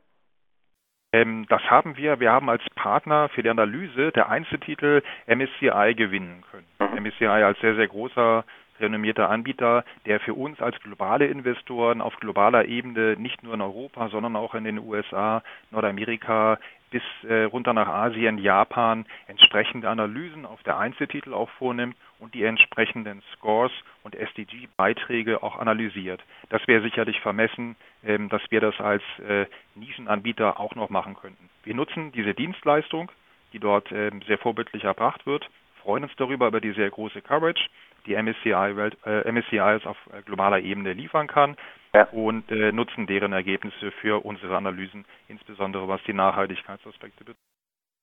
Ähm, 1.13 1.45
das 1.47 1.61
haben 1.69 1.95
wir. 1.95 2.19
Wir 2.19 2.31
haben 2.31 2.49
als 2.49 2.63
Partner 2.75 3.29
für 3.29 3.43
die 3.43 3.49
Analyse 3.49 4.11
der 4.11 4.29
Einzeltitel 4.29 5.03
MSCI 5.27 5.93
gewinnen 5.95 6.43
können. 6.49 6.67
Mhm. 6.79 7.03
MSCI 7.03 7.25
als 7.25 7.59
sehr, 7.59 7.75
sehr 7.75 7.87
großer 7.87 8.43
renommierter 8.79 9.29
Anbieter, 9.29 9.85
der 10.05 10.19
für 10.19 10.33
uns 10.33 10.59
als 10.59 10.79
globale 10.79 11.27
Investoren 11.27 12.01
auf 12.01 12.15
globaler 12.17 12.65
Ebene 12.65 13.15
nicht 13.17 13.43
nur 13.43 13.53
in 13.53 13.61
Europa, 13.61 14.09
sondern 14.09 14.35
auch 14.35 14.55
in 14.55 14.63
den 14.63 14.79
USA, 14.79 15.43
Nordamerika 15.71 16.57
bis 16.93 17.01
äh, 17.27 17.45
runter 17.45 17.73
nach 17.73 17.87
Asien, 17.87 18.37
Japan 18.37 19.07
entsprechende 19.25 19.89
Analysen 19.89 20.45
auf 20.45 20.61
der 20.61 20.77
Einzeltitel 20.77 21.33
auch 21.33 21.49
vornimmt 21.57 21.97
und 22.19 22.35
die 22.35 22.43
entsprechenden 22.43 23.23
Scores 23.33 23.71
und 24.03 24.13
SDG-Beiträge 24.13 25.41
auch 25.41 25.57
analysiert. 25.57 26.21
Das 26.49 26.61
wäre 26.67 26.83
sicherlich 26.83 27.19
vermessen, 27.19 27.75
ähm, 28.05 28.29
dass 28.29 28.43
wir 28.51 28.61
das 28.61 28.79
als 28.79 29.01
äh, 29.27 29.47
Nischenanbieter 29.73 30.59
auch 30.59 30.75
noch 30.75 30.91
machen 30.91 31.15
könnten. 31.15 31.49
Wir 31.63 31.73
nutzen 31.73 32.11
diese 32.11 32.35
Dienstleistung, 32.35 33.11
die 33.53 33.59
dort 33.59 33.91
ähm, 33.91 34.21
sehr 34.27 34.37
vorbildlich 34.37 34.83
erbracht 34.83 35.25
wird, 35.25 35.49
freuen 35.81 36.03
uns 36.03 36.13
darüber 36.17 36.47
über 36.47 36.61
die 36.61 36.73
sehr 36.73 36.91
große 36.91 37.23
Coverage, 37.23 37.69
die 38.05 38.15
MSCI, 38.15 38.75
Welt, 38.75 38.97
äh, 39.05 39.29
MSCI 39.31 39.59
auf 39.59 39.97
äh, 40.11 40.21
globaler 40.23 40.59
Ebene 40.59 40.93
liefern 40.93 41.27
kann 41.27 41.57
ja. 41.93 42.07
und 42.11 42.49
äh, 42.51 42.71
nutzen 42.71 43.07
deren 43.07 43.33
Ergebnisse 43.33 43.91
für 43.91 44.25
unsere 44.25 44.55
Analysen, 44.57 45.05
insbesondere 45.27 45.87
was 45.87 46.01
die 46.03 46.13
Nachhaltigkeitsaspekte 46.13 47.23
betrifft. 47.23 47.39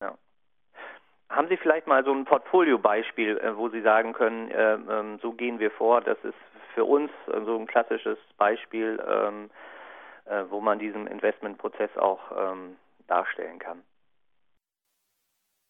Ja. 0.00 0.14
Haben 1.28 1.49
Sie 1.49 1.57
vielleicht 1.57 1.87
mal 1.87 2.04
so 2.04 2.12
ein 2.12 2.25
Portfoliobeispiel, 2.25 3.38
äh, 3.38 3.57
wo 3.57 3.69
Sie 3.69 3.83
sagen 3.83 4.12
können, 4.12 4.50
äh, 4.50 4.75
ähm, 4.75 5.19
so 5.21 5.33
gehen 5.33 5.59
wir 5.59 5.71
vor, 5.71 6.00
das 6.00 6.19
ist 6.25 6.35
für 6.75 6.85
uns 6.85 7.11
äh, 7.28 7.40
so 7.45 7.57
ein 7.57 7.66
klassisches 7.66 8.19
Beispiel, 8.37 9.02
ähm, 9.07 9.50
wo 10.49 10.61
man 10.61 10.78
diesen 10.78 11.09
Investmentprozess 11.09 11.97
auch 11.97 12.21
ähm, 12.52 12.76
darstellen 13.09 13.59
kann? 13.59 13.83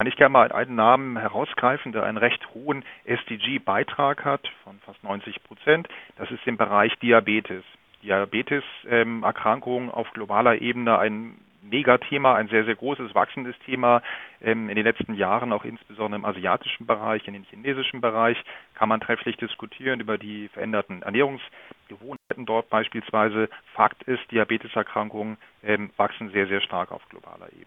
Kann 0.01 0.07
ich 0.07 0.17
gerne 0.17 0.33
mal 0.33 0.51
einen 0.51 0.77
Namen 0.77 1.19
herausgreifen, 1.19 1.93
der 1.93 2.05
einen 2.05 2.17
recht 2.17 2.41
hohen 2.55 2.87
SDG-Beitrag 3.05 4.25
hat 4.25 4.49
von 4.65 4.79
fast 4.79 5.05
90 5.05 5.45
Prozent. 5.45 5.89
Das 6.17 6.31
ist 6.31 6.41
im 6.47 6.57
Bereich 6.57 6.99
Diabetes. 7.01 7.63
Diabetes-Erkrankungen 8.03 9.89
ähm, 9.89 9.95
auf 9.95 10.11
globaler 10.13 10.63
Ebene 10.63 10.99
ein 10.99 11.35
Megathema, 11.61 12.35
ein 12.35 12.49
sehr, 12.49 12.65
sehr 12.65 12.77
großes, 12.77 13.15
wachsendes 13.15 13.55
Thema. 13.67 14.01
Ähm, 14.41 14.71
in 14.71 14.77
den 14.77 14.87
letzten 14.87 15.13
Jahren 15.13 15.53
auch 15.53 15.67
insbesondere 15.67 16.19
im 16.19 16.25
asiatischen 16.25 16.87
Bereich, 16.87 17.29
in 17.29 17.35
den 17.35 17.45
chinesischen 17.45 18.01
Bereich 18.01 18.43
kann 18.73 18.89
man 18.89 19.03
trefflich 19.03 19.37
diskutieren 19.37 20.01
über 20.01 20.17
die 20.17 20.49
veränderten 20.49 21.03
Ernährungsgewohnheiten 21.03 22.47
dort 22.47 22.71
beispielsweise. 22.71 23.51
Fakt 23.75 24.03
ist, 24.05 24.23
Diabeteserkrankungen 24.31 25.37
ähm, 25.63 25.91
wachsen 25.99 26.31
sehr, 26.31 26.47
sehr 26.47 26.63
stark 26.63 26.91
auf 26.91 27.07
globaler 27.11 27.49
Ebene. 27.53 27.67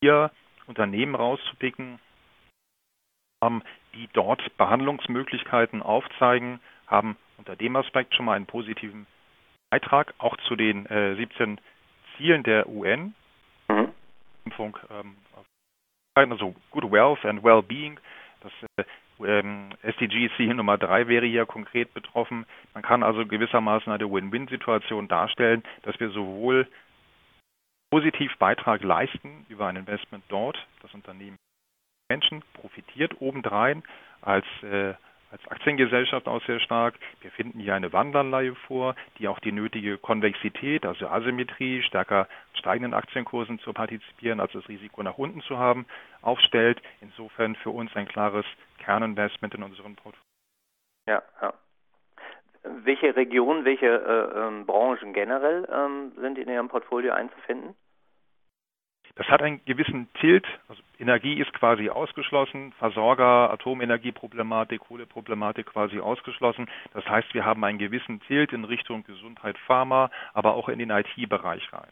Hier 0.00 0.30
Unternehmen 0.68 1.14
rauszupicken, 1.14 1.98
ähm, 3.42 3.62
die 3.94 4.08
dort 4.12 4.56
Behandlungsmöglichkeiten 4.56 5.82
aufzeigen, 5.82 6.60
haben 6.86 7.16
unter 7.38 7.56
dem 7.56 7.76
Aspekt 7.76 8.14
schon 8.14 8.26
mal 8.26 8.34
einen 8.34 8.46
positiven 8.46 9.06
Beitrag 9.70 10.14
auch 10.18 10.36
zu 10.48 10.56
den 10.56 10.86
äh, 10.86 11.16
17 11.16 11.60
Zielen 12.16 12.42
der 12.42 12.68
UN. 12.68 13.14
Mhm. 13.68 13.92
Ähm, 14.90 15.16
also 16.14 16.54
Good 16.70 16.90
Wealth 16.90 17.24
and 17.24 17.42
Well-Being. 17.42 18.00
Das 18.40 18.52
äh, 18.76 18.84
ähm, 19.24 19.70
SDG-Ziel 19.82 20.54
Nummer 20.54 20.78
drei 20.78 21.08
wäre 21.08 21.26
hier 21.26 21.46
konkret 21.46 21.92
betroffen. 21.94 22.46
Man 22.74 22.82
kann 22.82 23.02
also 23.02 23.26
gewissermaßen 23.26 23.92
eine 23.92 24.10
Win-Win-Situation 24.10 25.08
darstellen, 25.08 25.62
dass 25.82 25.98
wir 26.00 26.10
sowohl 26.10 26.66
positiv 27.90 28.36
Beitrag 28.38 28.82
leisten 28.82 29.46
über 29.48 29.66
ein 29.66 29.76
Investment 29.76 30.24
dort. 30.28 30.58
Das 30.82 30.92
Unternehmen 30.94 31.36
Menschen 32.08 32.42
profitiert 32.54 33.20
obendrein 33.20 33.82
als, 34.22 34.46
äh, 34.62 34.94
als 35.30 35.46
Aktiengesellschaft 35.48 36.26
auch 36.26 36.42
sehr 36.46 36.58
stark. 36.60 36.94
Wir 37.20 37.30
finden 37.30 37.60
hier 37.60 37.74
eine 37.74 37.92
Wandanleihe 37.92 38.54
vor, 38.54 38.94
die 39.18 39.28
auch 39.28 39.38
die 39.40 39.52
nötige 39.52 39.98
Konvexität, 39.98 40.86
also 40.86 41.06
Asymmetrie, 41.08 41.82
stärker 41.82 42.26
steigenden 42.54 42.94
Aktienkursen 42.94 43.58
zu 43.58 43.72
partizipieren, 43.74 44.40
als 44.40 44.52
das 44.52 44.68
Risiko 44.68 45.02
nach 45.02 45.18
unten 45.18 45.42
zu 45.42 45.58
haben, 45.58 45.86
aufstellt. 46.22 46.80
Insofern 47.02 47.56
für 47.56 47.70
uns 47.70 47.94
ein 47.94 48.08
klares 48.08 48.46
Kerninvestment 48.78 49.54
in 49.54 49.62
unserem 49.62 49.96
Portfolio. 49.96 50.24
Ja, 51.06 51.22
ja. 51.42 51.52
Welche 52.84 53.14
Regionen, 53.16 53.64
welche 53.64 53.86
äh, 53.86 54.46
ähm, 54.46 54.66
Branchen 54.66 55.12
generell 55.12 55.68
ähm, 55.72 56.12
sind 56.20 56.38
in 56.38 56.48
Ihrem 56.48 56.68
Portfolio 56.68 57.12
einzufinden? 57.12 57.74
Das 59.14 59.26
hat 59.28 59.42
einen 59.42 59.64
gewissen 59.64 60.08
Tilt. 60.20 60.46
Also 60.68 60.80
Energie 60.98 61.40
ist 61.40 61.52
quasi 61.52 61.90
ausgeschlossen, 61.90 62.72
Versorger, 62.78 63.50
Atomenergieproblematik, 63.50 64.80
Kohleproblematik 64.80 65.66
quasi 65.66 65.98
ausgeschlossen. 65.98 66.70
Das 66.94 67.04
heißt, 67.04 67.34
wir 67.34 67.44
haben 67.44 67.64
einen 67.64 67.78
gewissen 67.78 68.20
Tilt 68.20 68.52
in 68.52 68.64
Richtung 68.64 69.02
Gesundheit, 69.02 69.58
Pharma, 69.66 70.10
aber 70.34 70.54
auch 70.54 70.68
in 70.68 70.78
den 70.78 70.90
IT-Bereich 70.90 71.72
rein 71.72 71.90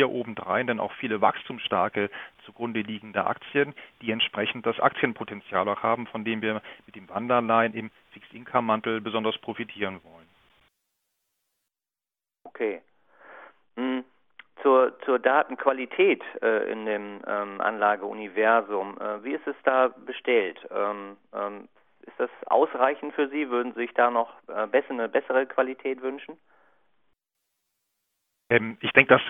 hier 0.00 0.10
obendrein 0.10 0.66
dann 0.66 0.80
auch 0.80 0.92
viele 0.94 1.20
wachstumsstarke 1.20 2.08
zugrunde 2.46 2.80
liegende 2.80 3.26
Aktien, 3.26 3.74
die 4.00 4.10
entsprechend 4.10 4.64
das 4.64 4.80
Aktienpotenzial 4.80 5.68
auch 5.68 5.82
haben, 5.82 6.06
von 6.06 6.24
dem 6.24 6.40
wir 6.40 6.62
mit 6.86 6.96
dem 6.96 7.06
Wanderlein 7.10 7.74
im 7.74 7.90
Fixed-Income-Mantel 8.12 9.00
besonders 9.00 9.36
profitieren 9.38 10.00
wollen. 10.04 10.28
Okay. 12.44 12.82
Hm. 13.76 14.04
Zur, 14.62 14.98
zur 15.06 15.18
Datenqualität 15.18 16.22
äh, 16.42 16.70
in 16.70 16.84
dem 16.84 17.22
ähm, 17.26 17.60
Anlageuniversum, 17.60 18.98
äh, 18.98 19.24
wie 19.24 19.32
ist 19.32 19.46
es 19.46 19.56
da 19.64 19.88
bestellt? 19.88 20.58
Ähm, 20.70 21.16
ähm, 21.32 21.68
ist 22.02 22.18
das 22.18 22.30
ausreichend 22.46 23.14
für 23.14 23.28
Sie? 23.28 23.48
Würden 23.48 23.72
Sie 23.72 23.80
sich 23.80 23.94
da 23.94 24.10
noch 24.10 24.30
äh, 24.48 24.66
besser, 24.66 24.90
eine 24.90 25.08
bessere 25.08 25.46
Qualität 25.46 26.02
wünschen? 26.02 26.36
Ähm, 28.50 28.76
ich 28.80 28.90
denke, 28.92 29.14
das 29.14 29.22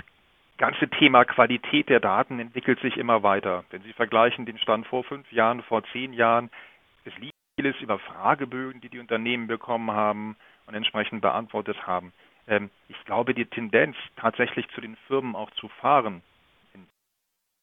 ganze 0.58 0.88
Thema 0.88 1.24
Qualität 1.24 1.88
der 1.88 2.00
Daten 2.00 2.40
entwickelt 2.40 2.80
sich 2.80 2.96
immer 2.96 3.22
weiter. 3.22 3.64
Wenn 3.70 3.82
Sie 3.82 3.92
vergleichen 3.92 4.46
den 4.46 4.58
Stand 4.58 4.86
vor 4.86 5.04
fünf 5.04 5.30
Jahren, 5.30 5.62
vor 5.62 5.82
zehn 5.92 6.12
Jahren, 6.12 6.50
es 7.04 7.16
liegt 7.18 7.29
vieles 7.60 7.78
über 7.82 7.98
Fragebögen, 7.98 8.80
die 8.80 8.88
die 8.88 9.00
Unternehmen 9.00 9.46
bekommen 9.46 9.90
haben 9.90 10.36
und 10.66 10.74
entsprechend 10.74 11.20
beantwortet 11.20 11.86
haben. 11.86 12.14
Ähm, 12.48 12.70
ich 12.88 12.96
glaube, 13.04 13.34
die 13.34 13.44
Tendenz 13.44 13.96
tatsächlich 14.16 14.66
zu 14.70 14.80
den 14.80 14.96
Firmen 15.08 15.36
auch 15.36 15.50
zu 15.52 15.68
fahren, 15.68 16.22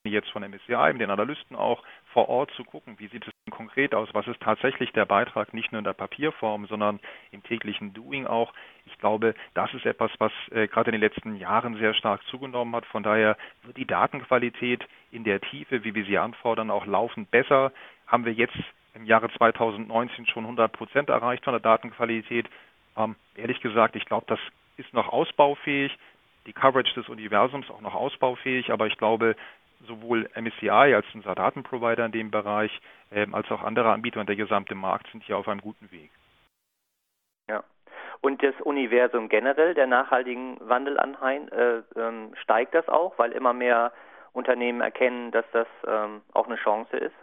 jetzt 0.04 0.30
von 0.30 0.44
MSCI, 0.44 0.94
mit 0.94 1.02
den 1.02 1.10
Analysten 1.10 1.58
auch 1.58 1.84
vor 2.14 2.30
Ort 2.30 2.52
zu 2.52 2.64
gucken, 2.64 2.96
wie 3.00 3.08
sieht 3.08 3.28
es 3.28 3.34
konkret 3.52 3.96
aus, 3.96 4.08
was 4.14 4.28
ist 4.28 4.40
tatsächlich 4.40 4.92
der 4.94 5.06
Beitrag 5.06 5.54
nicht 5.54 5.72
nur 5.72 5.80
in 5.80 5.86
der 5.86 5.94
Papierform, 5.94 6.68
sondern 6.68 7.00
im 7.32 7.44
täglichen 7.44 7.94
Doing 7.94 8.28
auch. 8.28 8.54
Ich 8.86 8.98
glaube, 9.00 9.34
das 9.56 9.74
ist 9.74 9.86
etwas, 9.86 10.12
was 10.20 10.32
äh, 10.52 10.68
gerade 10.68 10.92
in 10.92 11.02
den 11.02 11.02
letzten 11.02 11.36
Jahren 11.36 11.76
sehr 11.76 11.96
stark 11.96 12.22
zugenommen 12.28 12.76
hat. 12.76 12.86
Von 12.86 13.04
daher 13.04 13.36
wird 13.64 13.78
die 13.78 13.88
Datenqualität 13.88 14.88
in 15.12 15.24
der 15.24 15.42
Tiefe, 15.42 15.84
wie 15.84 15.96
wir 15.96 16.06
sie 16.06 16.20
anfordern, 16.20 16.70
auch 16.70 16.86
laufend 16.86 17.32
besser. 17.32 17.74
Haben 18.06 18.24
wir 18.24 18.34
jetzt 18.34 18.58
im 18.98 19.06
Jahre 19.06 19.30
2019 19.32 20.26
schon 20.28 20.44
100 20.44 20.72
Prozent 20.72 21.10
erreicht 21.10 21.44
von 21.44 21.54
der 21.54 21.62
Datenqualität. 21.62 22.48
Ähm, 22.98 23.16
ehrlich 23.36 23.62
gesagt, 23.62 23.96
ich 23.96 24.06
glaube, 24.06 24.26
das 24.28 24.40
ist 24.78 24.94
noch 24.94 25.10
ausbaufähig. 25.10 25.98
Die 26.46 26.54
Coverage 26.54 26.94
des 26.96 27.10
Universums 27.10 27.70
auch 27.70 27.82
noch 27.82 27.94
ausbaufähig, 27.94 28.72
aber 28.72 28.88
ich 28.88 28.98
glaube, 28.98 29.36
sowohl 29.86 30.30
MSCI 30.36 30.70
als 30.70 31.06
unser 31.14 31.36
Datenprovider 31.36 32.06
in 32.06 32.12
dem 32.12 32.32
Bereich, 32.32 32.72
ähm, 33.12 33.36
als 33.36 33.50
auch 33.52 33.64
andere 33.64 33.92
Anbieter 33.92 34.20
und 34.20 34.30
der 34.30 34.36
gesamte 34.36 34.76
Markt 34.76 35.08
sind 35.12 35.24
hier 35.24 35.38
auf 35.38 35.48
einem 35.48 35.62
guten 35.62 35.92
Weg. 35.92 36.10
Ja. 37.50 37.64
Und 38.22 38.42
das 38.42 38.56
Universum 38.62 39.30
generell 39.30 39.76
der 39.76 39.86
nachhaltigen 39.86 40.58
Wandelanleihen, 40.60 41.52
äh, 41.52 41.82
ähm, 41.96 42.34
steigt 42.42 42.74
das 42.74 42.88
auch, 42.90 43.18
weil 43.20 43.32
immer 43.32 43.54
mehr 43.54 43.92
Unternehmen 44.34 44.82
erkennen, 44.82 45.32
dass 45.32 45.46
das 45.52 45.68
ähm, 45.88 46.22
auch 46.34 46.48
eine 46.48 46.56
Chance 46.56 46.98
ist? 46.98 47.16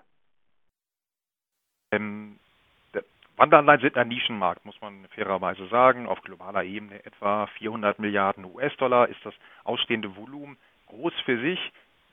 Ähm, 1.94 2.38
Wanderanleihen 3.36 3.80
sind 3.80 3.96
ein 3.96 4.08
Nischenmarkt, 4.08 4.64
muss 4.64 4.80
man 4.80 5.06
fairerweise 5.08 5.66
sagen. 5.66 6.06
Auf 6.06 6.20
globaler 6.22 6.62
Ebene 6.62 7.04
etwa 7.04 7.46
400 7.58 7.98
Milliarden 7.98 8.44
US-Dollar 8.44 9.08
ist 9.08 9.24
das 9.24 9.34
ausstehende 9.64 10.14
Volumen 10.16 10.56
groß 10.86 11.14
für 11.24 11.40
sich 11.40 11.58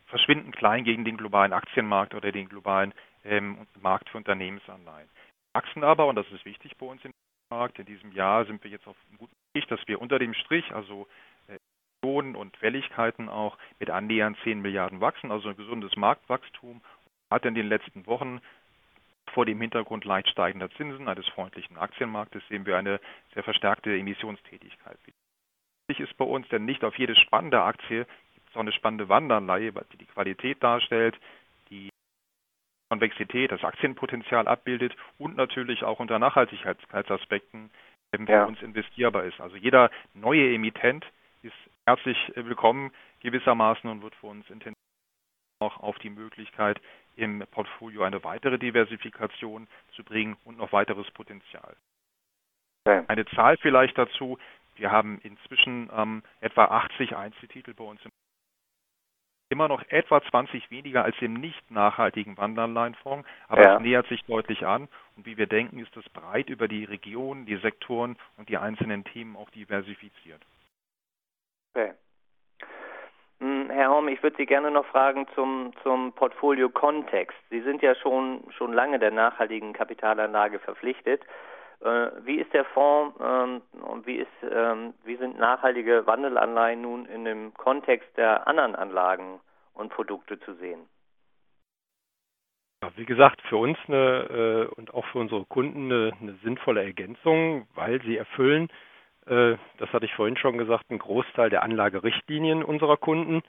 verschwindend 0.08 0.56
klein 0.56 0.84
gegen 0.84 1.06
den 1.06 1.18
globalen 1.18 1.54
Aktienmarkt 1.54 2.16
oder 2.16 2.32
den 2.32 2.50
globalen 2.50 2.94
ähm, 3.24 3.68
Markt 3.82 4.10
für 4.10 4.18
Unternehmensanleihen. 4.18 5.10
Wir 5.54 5.62
wachsen 5.62 5.84
aber, 5.84 6.08
und 6.08 6.16
das 6.16 6.30
ist 6.32 6.44
wichtig 6.44 6.76
bei 6.78 6.86
uns 6.86 7.04
im 7.06 7.12
Markt, 7.50 7.80
in 7.80 7.86
diesem 7.86 8.12
Jahr 8.12 8.46
sind 8.46 8.64
wir 8.64 8.72
jetzt 8.72 8.88
auf 8.88 8.98
einem 9.08 9.20
guten 9.20 9.36
Weg, 9.54 9.68
dass 9.68 9.80
wir 9.88 10.02
unter 10.02 10.20
dem 10.20 10.34
Strich, 10.34 10.74
also 10.74 11.08
äh, 11.48 11.58
und 12.04 12.58
Fälligkeiten 12.58 13.30
auch 13.30 13.58
mit 13.80 13.92
annähernd 13.92 14.36
10 14.44 14.60
Milliarden 14.62 15.02
wachsen, 15.02 15.32
also 15.32 15.50
ein 15.50 15.56
gesundes 15.56 15.96
Marktwachstum. 15.96 16.82
Hat 17.30 17.46
in 17.46 17.54
den 17.54 17.68
letzten 17.68 18.08
Wochen 18.08 18.42
vor 19.30 19.46
dem 19.46 19.62
Hintergrund 19.62 20.06
leicht 20.06 20.30
steigender 20.30 20.70
Zinsen 20.72 21.08
eines 21.08 21.28
freundlichen 21.30 21.78
Aktienmarktes 21.78 22.44
sehen 22.50 22.66
wir 22.66 22.78
eine 22.78 23.00
sehr 23.34 23.44
verstärkte 23.44 23.96
Emissionstätigkeit. 23.98 24.98
Wichtig 25.88 26.08
ist 26.10 26.18
bei 26.18 26.25
uns, 26.25 26.48
denn 26.50 26.66
nicht 26.66 26.84
auf 26.84 26.98
jede 26.98 27.16
spannende 27.16 27.62
Aktie 27.62 28.01
ist 28.01 28.56
auch 28.56 28.62
eine 28.62 28.72
spannende 28.74 29.10
Wandanleihe, 29.10 29.72
die 29.94 29.98
die 29.98 30.06
Qualität 30.06 30.62
darstellt, 30.62 31.18
die 31.70 31.90
Konvexität, 32.90 33.51
das 33.51 33.63
Aktienpotenzial 33.63 34.48
abbildet 34.48 34.96
und 35.18 35.38
natürlich 35.38 35.84
auch 35.84 36.00
unter 36.00 36.20
Nachhaltigkeitsaspekten 36.20 37.72
für 38.13 38.30
Ja. 38.30 38.44
uns 38.46 38.62
investierbar 38.62 39.24
ist. 39.24 39.40
Also 39.40 39.56
jeder 39.56 39.90
neue 40.13 40.54
Emittent 40.54 41.06
ist 41.44 41.56
herzlich 41.86 42.18
äh, 42.36 42.46
willkommen 42.46 42.92
gewissermaßen 43.22 43.90
und 43.90 44.01
wird 44.01 44.16
für 44.16 44.28
uns 44.28 44.50
intensiv 44.50 44.81
auch 45.62 45.77
auf 45.77 45.98
die 46.00 46.10
Möglichkeit 46.10 46.82
im 47.15 47.44
Portfolio 47.51 48.03
eine 48.03 48.24
weitere 48.24 48.58
Diversifikation 48.58 49.68
zu 49.96 50.03
bringen 50.03 50.38
und 50.46 50.58
noch 50.58 50.72
weiteres 50.72 51.10
Potenzial. 51.12 51.75
Okay. 52.86 53.03
Eine 53.08 53.25
Zahl 53.27 53.58
vielleicht 53.58 53.98
dazu. 53.98 54.38
Wir 54.75 54.91
haben 54.91 55.20
inzwischen 55.24 55.89
ähm, 55.96 56.24
etwa 56.39 56.65
80 56.65 57.15
Einzeltitel 57.15 57.74
bei 57.74 57.84
uns 57.84 58.03
im 58.03 58.12
immer 59.51 59.68
noch 59.68 59.84
etwa 59.89 60.22
20 60.24 60.72
weniger 60.72 61.03
als 61.03 61.15
im 61.20 61.34
nicht 61.34 61.70
nachhaltigen 61.70 62.38
Wanderanleihenfonds, 62.38 63.27
aber 63.50 63.63
Ja. 63.63 63.75
es 63.75 63.82
nähert 63.82 64.08
sich 64.08 64.24
deutlich 64.24 64.65
an 64.65 64.88
und 65.18 65.25
wie 65.25 65.36
wir 65.36 65.46
denken, 65.46 65.77
ist 65.80 65.96
es 65.98 66.08
breit 66.10 66.50
über 66.50 66.70
die 66.70 66.86
Regionen, 66.86 67.46
die 67.46 67.58
Sektoren 67.58 68.18
und 68.38 68.48
die 68.48 68.58
einzelnen 68.58 69.03
Themen 69.03 69.36
auch 69.36 69.50
diversifiziert. 69.50 70.41
Okay. 71.75 71.94
Hm, 73.42 73.72
Herr 73.72 73.90
Horm, 73.90 74.08
ich 74.08 74.22
würde 74.22 74.38
Sie 74.38 74.46
gerne 74.46 74.70
noch 74.70 74.86
fragen 74.86 75.26
zum, 75.34 75.74
zum 75.82 76.14
Portfolio-Kontext. 76.14 77.36
Sie 77.50 77.62
sind 77.62 77.82
ja 77.82 77.96
schon, 77.96 78.44
schon 78.56 78.72
lange 78.72 79.00
der 79.00 79.10
nachhaltigen 79.10 79.74
Kapitalanlage 79.74 80.60
verpflichtet. 80.60 81.24
Äh, 81.82 82.12
wie 82.24 82.36
ist 82.36 82.54
der 82.54 82.66
Fonds 82.66 83.18
ähm, 83.20 83.64
und 83.82 84.06
wie, 84.06 84.18
ist, 84.18 84.30
ähm, 84.44 84.94
wie 85.06 85.16
sind 85.16 85.40
nachhaltige 85.40 86.06
Wandelanleihen 86.06 86.82
nun 86.82 87.08
in 87.08 87.26
dem 87.26 87.52
Kontext 87.56 88.16
der 88.16 88.48
anderen 88.48 88.76
Anlagen 88.76 89.40
und 89.74 89.90
Produkte 89.90 90.40
zu 90.42 90.54
sehen? 90.54 90.88
Wie 92.96 93.06
gesagt, 93.06 93.42
für 93.50 93.58
uns 93.58 93.78
eine, 93.88 94.68
äh, 94.70 94.76
und 94.76 94.94
auch 94.94 95.06
für 95.08 95.18
unsere 95.18 95.46
Kunden 95.46 95.92
eine, 95.92 96.12
eine 96.22 96.34
sinnvolle 96.44 96.84
Ergänzung, 96.84 97.68
weil 97.74 98.00
sie 98.04 98.18
erfüllen, 98.18 98.70
das 99.25 99.94
hatte 99.94 100.06
ich 100.06 100.13
vorhin 100.16 100.38
schon 100.38 100.58
gesagt, 100.58 100.86
einen 100.90 101.00
Großteil 101.00 101.50
der 101.50 101.63
Anlagerichtlinien 101.63 102.63
unserer 102.63 102.98
Kunden. 102.98 103.44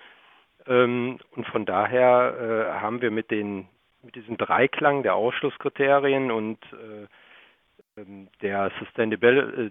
Ähm, 0.67 1.19
und 1.33 1.47
von 1.49 1.65
daher 1.65 2.75
äh, 2.77 2.81
haben 2.81 3.01
wir 3.01 3.11
mit 3.11 3.31
den 3.31 3.69
mit 4.03 4.17
diesem 4.17 4.37
Dreiklang 4.37 5.05
der 5.05 5.15
Ausschlusskriterien 5.15 6.33
und 6.33 6.59
äh, 6.73 8.01
ähm, 8.01 8.29
der 8.41 8.73
Sustainable, 8.81 9.71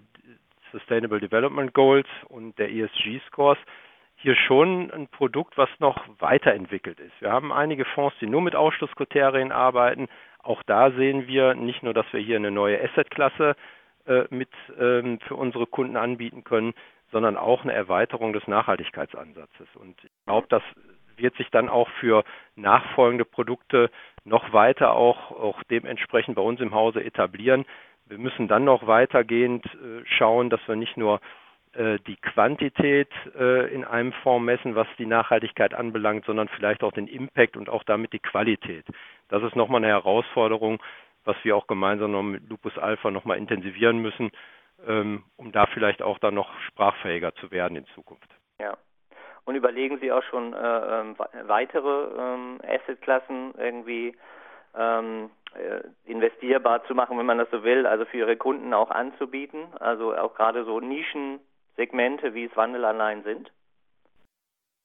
Sustainable 0.72 1.20
Development 1.20 1.74
Goals 1.74 2.08
und 2.28 2.58
der 2.58 2.70
ESG 2.70 3.20
Scores 3.26 3.58
hier 4.16 4.34
schon 4.34 4.90
ein 4.90 5.08
Produkt, 5.08 5.58
was 5.58 5.68
noch 5.80 6.02
weiterentwickelt 6.18 6.98
ist. 6.98 7.20
Wir 7.20 7.30
haben 7.30 7.52
einige 7.52 7.84
Fonds, 7.84 8.16
die 8.20 8.26
nur 8.26 8.40
mit 8.40 8.54
Ausschlusskriterien 8.54 9.52
arbeiten. 9.52 10.08
Auch 10.42 10.62
da 10.62 10.92
sehen 10.92 11.26
wir 11.26 11.54
nicht 11.54 11.82
nur, 11.82 11.92
dass 11.92 12.06
wir 12.12 12.20
hier 12.20 12.36
eine 12.36 12.50
neue 12.50 12.82
Assetklasse 12.82 13.50
äh, 13.50 13.54
mit 14.30 14.50
ähm, 14.78 15.20
für 15.20 15.36
unsere 15.36 15.66
Kunden 15.66 15.96
anbieten 15.96 16.44
können, 16.44 16.74
sondern 17.12 17.36
auch 17.36 17.62
eine 17.62 17.72
Erweiterung 17.72 18.32
des 18.32 18.46
Nachhaltigkeitsansatzes. 18.48 19.68
Und 19.76 20.02
ich 20.02 20.10
glaube, 20.26 20.46
das 20.48 20.62
wird 21.16 21.36
sich 21.36 21.48
dann 21.50 21.68
auch 21.68 21.88
für 22.00 22.24
nachfolgende 22.56 23.24
Produkte 23.24 23.90
noch 24.24 24.52
weiter 24.52 24.92
auch, 24.92 25.30
auch 25.30 25.62
dementsprechend 25.64 26.36
bei 26.36 26.42
uns 26.42 26.60
im 26.60 26.74
Hause 26.74 27.04
etablieren. 27.04 27.64
Wir 28.06 28.18
müssen 28.18 28.48
dann 28.48 28.64
noch 28.64 28.86
weitergehend 28.86 29.64
äh, 29.66 30.04
schauen, 30.04 30.50
dass 30.50 30.60
wir 30.66 30.76
nicht 30.76 30.96
nur 30.96 31.20
äh, 31.74 31.98
die 32.06 32.16
Quantität 32.16 33.08
äh, 33.38 33.72
in 33.72 33.84
einem 33.84 34.12
Fonds 34.22 34.44
messen, 34.44 34.74
was 34.74 34.86
die 34.98 35.06
Nachhaltigkeit 35.06 35.74
anbelangt, 35.74 36.24
sondern 36.24 36.48
vielleicht 36.48 36.82
auch 36.82 36.92
den 36.92 37.06
Impact 37.06 37.56
und 37.56 37.68
auch 37.68 37.84
damit 37.84 38.12
die 38.12 38.18
Qualität. 38.18 38.84
Das 39.28 39.42
ist 39.42 39.56
nochmal 39.56 39.82
eine 39.82 39.92
Herausforderung, 39.92 40.82
was 41.24 41.36
wir 41.42 41.56
auch 41.56 41.66
gemeinsam 41.66 42.12
noch 42.12 42.22
mit 42.22 42.48
Lupus 42.48 42.76
Alpha 42.78 43.10
nochmal 43.10 43.38
intensivieren 43.38 43.98
müssen, 43.98 44.30
ähm, 44.86 45.24
um 45.36 45.52
da 45.52 45.66
vielleicht 45.66 46.02
auch 46.02 46.18
dann 46.18 46.34
noch 46.34 46.52
sprachfähiger 46.68 47.34
zu 47.36 47.50
werden 47.50 47.76
in 47.76 47.86
Zukunft. 47.94 48.28
Ja. 48.60 48.76
Und 49.44 49.56
überlegen 49.56 49.98
Sie 49.98 50.12
auch 50.12 50.22
schon 50.24 50.52
äh, 50.52 51.00
ähm, 51.00 51.16
weitere 51.46 52.08
ähm, 52.16 52.60
Assetklassen 52.64 53.54
irgendwie 53.58 54.14
ähm, 54.76 55.30
äh, 55.54 55.82
investierbar 56.10 56.84
zu 56.84 56.94
machen, 56.94 57.18
wenn 57.18 57.26
man 57.26 57.38
das 57.38 57.50
so 57.50 57.64
will, 57.64 57.86
also 57.86 58.04
für 58.04 58.18
Ihre 58.18 58.36
Kunden 58.36 58.72
auch 58.72 58.90
anzubieten, 58.90 59.66
also 59.80 60.16
auch 60.16 60.34
gerade 60.34 60.64
so 60.64 60.80
Nischensegmente, 60.80 62.34
wie 62.34 62.44
es 62.44 62.56
Wandelanleihen 62.56 63.24
sind? 63.24 63.52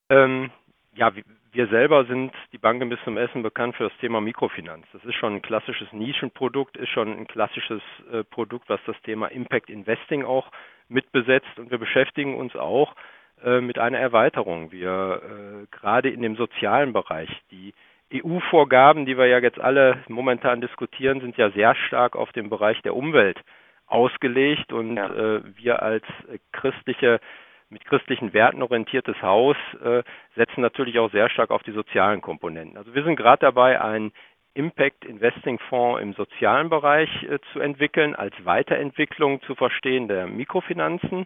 Ähm, 0.10 0.52
ja, 0.94 1.12
wir 1.52 1.68
selber 1.68 2.06
sind 2.06 2.34
Banken 2.68 2.90
bis 2.90 3.00
zum 3.06 3.16
Essen 3.16 3.44
bekannt 3.44 3.78
für 3.78 3.86
das 3.86 3.98
Thema 4.00 4.20
Mikrofinanz. 4.20 4.86
Das 4.92 5.02
ist 5.06 5.16
schon 5.16 5.36
ein 5.36 5.42
klassisches 5.42 5.88
Nischenprodukt, 5.94 6.76
ist 6.76 6.90
schon 6.90 7.08
ein 7.18 7.26
klassisches 7.26 7.82
äh, 8.12 8.26
Produkt, 8.26 8.68
was 8.68 8.82
das 8.86 9.02
Thema 9.04 9.28
Impact 9.28 9.70
Investing 9.70 10.26
auch 10.26 10.52
mitbesetzt. 10.90 11.58
Und 11.58 11.72
wir 11.72 11.78
beschäftigen 11.78 12.36
uns 12.36 12.58
auch 12.58 12.94
äh, 13.42 13.62
mit 13.62 13.80
einer 13.80 14.00
Erweiterung. 14.00 14.74
Wir 14.74 15.22
äh, 15.24 15.68
gerade 15.72 16.10
in 16.10 16.22
dem 16.22 16.36
sozialen 16.36 16.92
Bereich, 16.92 17.30
die 17.52 17.74
EU-Vorgaben, 18.14 19.06
die 19.06 19.18
wir 19.18 19.28
ja 19.28 19.40
jetzt 19.40 19.62
alle 19.62 20.04
momentan 20.10 20.60
diskutieren, 20.60 21.22
sind 21.22 21.38
ja 21.38 21.50
sehr 21.52 21.74
stark 21.74 22.18
auf 22.18 22.34
den 22.34 22.50
Bereich 22.50 22.82
der 22.82 22.98
Umwelt 22.98 23.40
ausgelegt 23.86 24.74
und 24.74 24.98
Ja. 24.98 25.08
äh, 25.08 25.42
wir 25.56 25.82
als 25.82 26.04
christliche 26.52 27.22
mit 27.70 27.86
christlichen 27.86 28.34
Werten 28.34 28.62
orientiertes 28.62 29.22
Haus 29.22 29.58
äh, 29.84 30.04
setzen 30.36 30.62
natürlich 30.62 31.00
auch 31.00 31.12
sehr 31.12 31.30
stark 31.30 31.52
auf 31.52 31.64
die 31.64 31.72
sozialen 31.72 32.22
Komponenten. 32.22 32.78
Also 32.78 32.94
wir 32.96 33.04
sind 33.04 33.16
gerade 33.16 33.42
dabei, 33.42 33.82
einen 33.82 34.12
Impact 34.54 35.06
Investing 35.06 35.60
Fonds 35.70 36.02
im 36.02 36.14
sozialen 36.14 36.70
Bereich 36.70 37.10
äh, 37.24 37.40
zu 37.52 37.60
entwickeln, 37.60 38.16
als 38.16 38.34
Weiterentwicklung 38.44 39.42
zu 39.44 39.56
verstehen 39.56 40.08
der 40.08 40.28
Mikrofinanzen. 40.28 41.26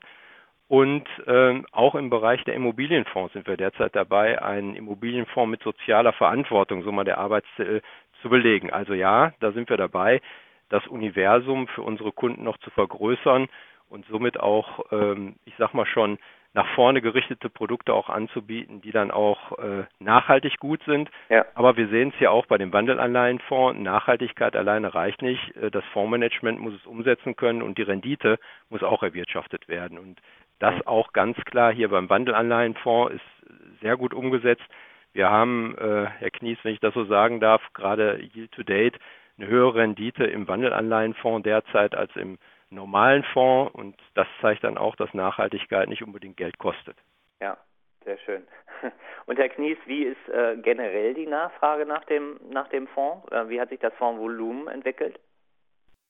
Und 0.68 1.08
ähm, 1.28 1.66
auch 1.74 1.96
im 1.96 2.10
Bereich 2.10 2.44
der 2.46 2.54
Immobilienfonds 2.54 3.34
sind 3.34 3.46
wir 3.46 3.58
derzeit 3.58 3.94
dabei, 3.94 4.42
einen 4.42 4.76
Immobilienfonds 4.76 5.52
mit 5.52 5.62
sozialer 5.64 6.14
Verantwortung, 6.14 6.84
so 6.84 6.94
mal 6.94 7.04
der 7.04 7.18
Arbeitstitel, 7.18 7.82
zu 8.22 8.30
belegen. 8.30 8.72
Also 8.72 8.94
ja, 8.94 9.34
da 9.40 9.52
sind 9.52 9.70
wir 9.70 9.78
dabei, 9.78 10.22
das 10.70 10.86
Universum 10.88 11.68
für 11.68 11.82
unsere 11.82 12.12
Kunden 12.12 12.44
noch 12.44 12.58
zu 12.60 12.70
vergrößern 12.70 13.50
und 13.92 14.06
somit 14.08 14.40
auch, 14.40 14.86
ähm, 14.92 15.36
ich 15.46 15.54
sag 15.58 15.74
mal 15.74 15.86
schon, 15.86 16.18
nach 16.54 16.68
vorne 16.76 17.02
gerichtete 17.02 17.50
Produkte 17.50 17.94
auch 17.94 18.10
anzubieten, 18.10 18.82
die 18.82 18.92
dann 18.92 19.10
auch 19.10 19.58
äh, 19.60 19.86
nachhaltig 20.00 20.58
gut 20.60 20.82
sind. 20.84 21.10
Ja. 21.30 21.46
Aber 21.56 21.78
wir 21.78 21.88
sehen 21.88 22.12
es 22.14 22.20
ja 22.20 22.30
auch 22.30 22.46
bei 22.46 22.58
dem 22.58 22.74
Wandelanleihenfonds, 22.74 23.80
Nachhaltigkeit 23.80 24.56
alleine 24.56 24.94
reicht 24.94 25.22
nicht. 25.22 25.56
Äh, 25.56 25.72
Das 25.72 25.84
Fondsmanagement 25.94 26.60
muss 26.60 26.74
es 26.74 26.86
umsetzen 26.86 27.36
können 27.36 27.62
und 27.62 27.78
die 27.78 27.84
Rendite 27.84 28.38
muss 28.70 28.84
auch 28.84 29.02
erwirtschaftet 29.02 29.70
werden. 29.70 29.98
Und 29.98 30.20
das 30.60 30.76
auch 30.86 31.14
ganz 31.14 31.38
klar 31.46 31.74
hier 31.74 31.90
beim 31.90 32.10
Wandelanleihenfonds 32.10 33.14
ist 33.14 33.80
sehr 33.82 33.96
gut 33.96 34.14
umgesetzt. 34.14 34.66
Wir 35.14 35.30
haben, 35.30 35.76
äh, 35.78 36.06
Herr 36.20 36.32
Knies, 36.32 36.58
wenn 36.64 36.74
ich 36.74 36.80
das 36.80 36.94
so 36.94 37.06
sagen 37.06 37.40
darf, 37.40 37.62
gerade 37.74 38.22
Yield 38.34 38.52
to 38.52 38.64
Date 38.64 38.98
eine 39.38 39.48
höhere 39.48 39.76
Rendite 39.76 40.26
im 40.26 40.48
Wandelanleihenfonds 40.48 41.44
derzeit 41.44 41.96
als 41.96 42.14
im 42.16 42.38
normalen 42.72 43.24
Fonds 43.34 43.74
und 43.76 43.96
das 44.16 44.28
zeigt 44.42 44.64
dann 44.64 44.78
auch, 44.78 44.96
dass 44.96 45.14
Nachhaltigkeit 45.14 45.88
nicht 45.90 46.04
unbedingt 46.04 46.38
Geld 46.38 46.58
kostet. 46.58 46.98
Ja, 47.40 47.58
sehr 48.06 48.18
schön. 48.20 48.48
Und 49.26 49.38
Herr 49.38 49.50
Knies, 49.50 49.78
wie 49.86 50.04
ist 50.04 50.30
äh, 50.30 50.58
generell 50.58 51.14
die 51.14 51.28
Nachfrage 51.28 51.86
nach 51.86 52.04
dem, 52.06 52.40
nach 52.50 52.68
dem 52.70 52.88
Fonds? 52.88 53.30
Äh, 53.32 53.50
wie 53.50 53.62
hat 53.62 53.70
sich 53.70 53.80
das 53.80 53.94
Fondsvolumen 53.96 54.68
entwickelt? 54.68 55.20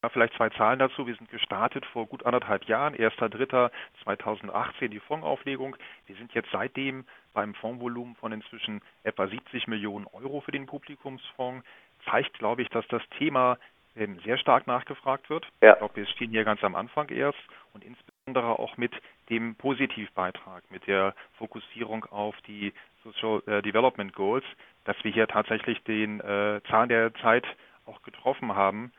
Ja, 0.04 0.10
vielleicht 0.10 0.34
zwei 0.34 0.50
Zahlen 0.50 0.80
dazu. 0.80 1.06
Wir 1.06 1.16
sind 1.16 1.30
gestartet 1.30 1.86
vor 1.86 2.08
gut 2.08 2.26
anderthalb 2.26 2.64
Jahren, 2.66 2.96
1.3.2018 2.96 4.88
die 4.88 5.00
Fondsauflegung. 5.00 5.76
Wir 6.08 6.16
sind 6.16 6.34
jetzt 6.34 6.50
seitdem 6.52 7.06
beim 7.34 7.54
Fondsvolumen 7.54 8.16
von 8.16 8.32
inzwischen 8.32 8.82
etwa 9.04 9.28
70 9.28 9.68
Millionen 9.68 10.08
Euro 10.08 10.42
für 10.42 10.52
den 10.52 10.66
Publikumsfonds. 10.66 11.64
Zeigt, 12.10 12.40
glaube 12.40 12.64
ich, 12.64 12.70
dass 12.70 12.88
das 12.88 13.04
Thema 13.20 13.60
ähm, 13.96 14.20
sehr 14.24 14.38
stark 14.38 14.68
nachgefragt 14.68 15.30
wird. 15.30 15.48
Ja. 15.62 15.74
Ich 15.74 15.80
glaube, 15.80 15.96
wir 15.96 16.06
stehen 16.08 16.32
hier 16.32 16.44
ganz 16.44 16.64
am 16.64 16.76
Anfang 16.76 17.10
erst 17.10 17.40
und 17.74 17.84
insbesondere 17.84 18.60
auch 18.60 18.78
mit 18.78 18.94
dem 19.30 19.56
Positivbeitrag, 19.56 20.64
mit 20.72 20.88
der 20.88 21.14
Fokussierung 21.38 22.06
auf 22.06 22.36
die 22.48 22.74
Social 23.04 23.42
äh, 23.48 23.62
Development 23.62 24.14
Goals, 24.14 24.46
dass 24.86 24.96
wir 25.04 25.12
hier 25.12 25.28
tatsächlich 25.28 25.84
den 25.84 26.20
äh, 26.20 26.62
Zahn 26.70 26.90
der 26.90 27.14
Zeit 27.16 27.46
auch 27.86 28.02
getroffen 28.04 28.56
haben 28.56 28.92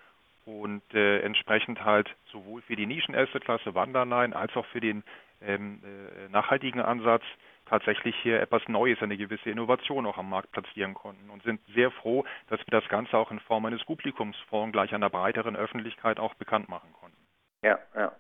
und 0.45 0.83
äh, 0.93 1.21
entsprechend 1.21 1.85
halt 1.85 2.15
sowohl 2.31 2.63
für 2.63 2.77
die 2.77 2.87
Nischen-Asset-Klasse 2.87 3.75
Wanderlein 3.75 4.33
als 4.33 4.55
auch 4.57 4.67
für 4.67 4.81
den 4.81 5.05
ähm, 5.41 5.81
äh, 5.85 6.29
nachhaltigen 6.31 6.81
Ansatz 6.81 7.23
tatsächlich 7.67 8.15
hier 8.23 8.41
etwas 8.41 8.67
Neues, 8.69 9.03
eine 9.03 9.17
gewisse 9.17 9.51
Innovation 9.51 10.07
auch 10.07 10.19
am 10.19 10.31
Markt 10.31 10.53
platzieren 10.53 10.95
konnten 10.95 11.31
und 11.31 11.43
sind 11.43 11.61
sehr 11.75 11.91
froh, 11.91 12.25
dass 12.49 12.61
wir 12.61 12.81
das 12.81 12.89
Ganze 12.89 13.17
auch 13.17 13.31
in 13.31 13.41
Form 13.41 13.65
eines 13.67 13.85
Publikumsfonds 13.85 14.73
gleich 14.73 14.95
einer 14.95 15.11
breiteren 15.11 15.57
Öffentlichkeit 15.57 16.19
auch 16.19 16.35
bekannt 16.35 16.69
machen 16.69 16.93
konnten. 17.01 17.17
Ja, 17.63 17.79
ja. 17.95 18.13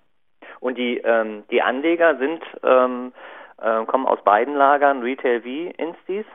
Und 0.60 0.78
die, 0.78 0.98
ähm, 0.98 1.44
die 1.50 1.62
Anleger 1.62 2.16
sind, 2.18 2.42
ähm, 2.62 3.12
äh, 3.58 3.84
kommen 3.86 4.06
aus 4.06 4.22
beiden 4.24 4.54
Lagern, 4.54 5.02
Retail 5.02 5.44
wie 5.44 5.66
Instis? 5.66 6.26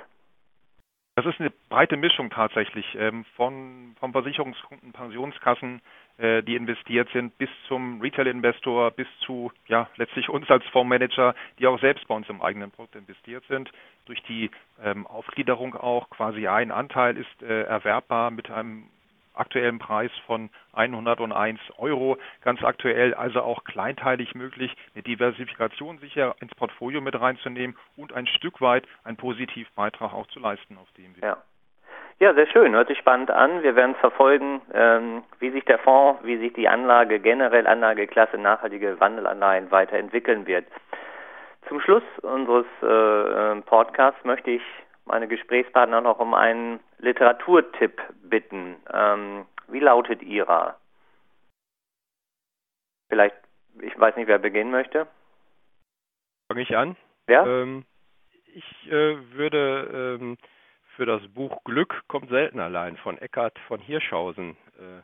Das 1.15 1.25
ist 1.25 1.39
eine 1.39 1.51
breite 1.69 1.97
Mischung 1.97 2.29
tatsächlich 2.29 2.85
ähm, 2.95 3.25
von 3.35 3.95
vom 3.99 4.11
Versicherungskunden, 4.11 4.93
Pensionskassen, 4.93 5.81
die 6.19 6.55
investiert 6.55 7.09
sind, 7.13 7.37
bis 7.37 7.49
zum 7.67 8.01
Retail-Investor, 8.01 8.89
bis 8.91 9.07
zu 9.19 9.51
ja 9.67 9.87
letztlich 9.97 10.29
uns 10.29 10.49
als 10.49 10.65
Fondsmanager, 10.67 11.35
die 11.59 11.67
auch 11.67 11.79
selbst 11.79 12.07
bei 12.07 12.15
uns 12.15 12.27
im 12.27 12.41
eigenen 12.41 12.71
Produkt 12.71 12.95
investiert 12.95 13.43
sind. 13.47 13.71
Durch 14.05 14.23
die 14.23 14.49
ähm, 14.83 15.05
Aufgliederung 15.05 15.75
auch 15.75 16.09
quasi 16.09 16.47
ein 16.47 16.71
Anteil 16.71 17.17
ist 17.17 17.43
äh, 17.43 17.63
erwerbbar 17.63 18.31
mit 18.31 18.49
einem 18.49 18.89
aktuellen 19.37 19.79
Preis 19.79 20.11
von 20.25 20.49
101 20.73 21.59
Euro. 21.77 22.17
Ganz 22.41 22.63
aktuell 22.63 23.13
also 23.13 23.41
auch 23.41 23.63
kleinteilig 23.63 24.35
möglich, 24.35 24.75
eine 24.93 25.03
Diversifikation 25.03 25.99
sicher 25.99 26.35
ins 26.39 26.53
Portfolio 26.55 27.01
mit 27.01 27.19
reinzunehmen 27.19 27.77
und 27.95 28.13
ein 28.13 28.27
Stück 28.27 28.61
weit 28.61 28.87
einen 29.03 29.17
Positivbeitrag 29.17 30.13
auch 30.13 30.27
zu 30.27 30.39
leisten 30.39 30.77
auf 30.77 30.91
dem 30.97 31.15
Weg. 31.15 31.23
Ja. 31.23 31.37
Ja, 32.19 32.33
sehr 32.33 32.47
schön. 32.47 32.73
Hört 32.73 32.87
sich 32.87 32.97
spannend 32.97 33.29
an. 33.29 33.61
Wir 33.61 33.75
werden 33.75 33.95
verfolgen, 33.95 34.61
ähm, 34.73 35.23
wie 35.39 35.51
sich 35.51 35.63
der 35.65 35.77
Fonds, 35.77 36.23
wie 36.23 36.37
sich 36.37 36.51
die 36.53 36.67
Anlage 36.67 37.19
generell 37.19 37.67
Anlageklasse 37.67 38.39
nachhaltige 38.39 38.99
Wandelanleihen 38.99 39.69
weiterentwickeln 39.69 40.47
wird. 40.47 40.65
Zum 41.67 41.79
Schluss 41.79 42.03
unseres 42.23 42.65
äh, 42.81 42.87
äh 42.87 43.61
Podcasts 43.61 44.23
möchte 44.23 44.49
ich 44.49 44.63
meine 45.05 45.27
Gesprächspartner 45.27 46.01
noch 46.01 46.19
um 46.19 46.33
einen 46.33 46.79
Literaturtipp 46.97 48.01
bitten. 48.23 48.77
Ähm, 48.91 49.45
wie 49.67 49.79
lautet 49.79 50.23
Ihrer? 50.23 50.75
Vielleicht, 53.09 53.35
ich 53.79 53.97
weiß 53.99 54.15
nicht, 54.15 54.27
wer 54.27 54.39
beginnen 54.39 54.71
möchte. 54.71 55.07
Fange 56.47 56.61
ich 56.61 56.75
an? 56.75 56.95
Ja. 57.29 57.45
Ähm, 57.45 57.85
ich 58.53 58.91
äh, 58.91 59.17
würde 59.33 60.17
ähm, 60.19 60.37
für 60.97 61.05
das 61.05 61.21
Buch 61.29 61.63
Glück 61.63 62.03
kommt 62.07 62.29
selten 62.29 62.59
allein 62.59 62.97
von 62.97 63.19
Eckhard 63.19 63.57
von 63.67 63.79
Hirschhausen 63.79 64.57
äh, 64.79 65.01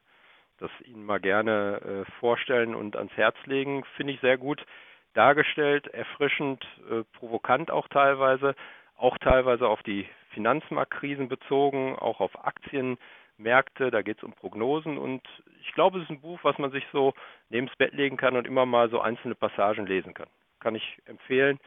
das 0.58 0.71
Ihnen 0.86 1.06
mal 1.06 1.19
gerne 1.19 2.06
äh, 2.08 2.12
vorstellen 2.19 2.73
und 2.73 2.95
ans 2.95 3.15
Herz 3.15 3.36
legen. 3.45 3.84
Finde 3.95 4.13
ich 4.13 4.19
sehr 4.19 4.38
gut 4.38 4.65
dargestellt, 5.13 5.88
erfrischend, 5.88 6.65
äh, 6.89 7.03
provokant 7.17 7.69
auch 7.69 7.88
teilweise 7.88 8.56
auch 8.95 9.17
teilweise 9.19 9.67
auf 9.67 9.84
die 9.84 10.08
Finanzmarktkrisen 10.29 11.27
bezogen, 11.27 11.95
auch 11.97 12.21
auf 12.21 12.45
Aktienmärkte. 12.45 13.91
Da 13.91 14.01
geht 14.01 14.17
es 14.17 14.23
um 14.23 14.34
Prognosen 14.34 14.97
und 14.97 15.21
ich 15.62 15.73
glaube, 15.73 15.97
es 15.97 16.06
ist 16.06 16.12
ein 16.12 16.21
Buch, 16.21 16.39
was 16.43 16.58
man 16.58 16.71
sich 16.71 16.86
so 16.91 17.13
neben 17.49 17.67
das 17.67 17.75
Bett 17.75 17.93
legen 17.93 18.17
kann 18.17 18.36
und 18.36 18.47
immer 18.47 18.65
mal 18.65 18.89
so 18.89 18.99
einzelne 18.99 19.36
Passagen 19.36 19.86
lesen 19.86 20.13
kann. 20.13 20.29
Kann 20.60 20.75
ich 20.75 20.97
empfehlen 21.06 21.60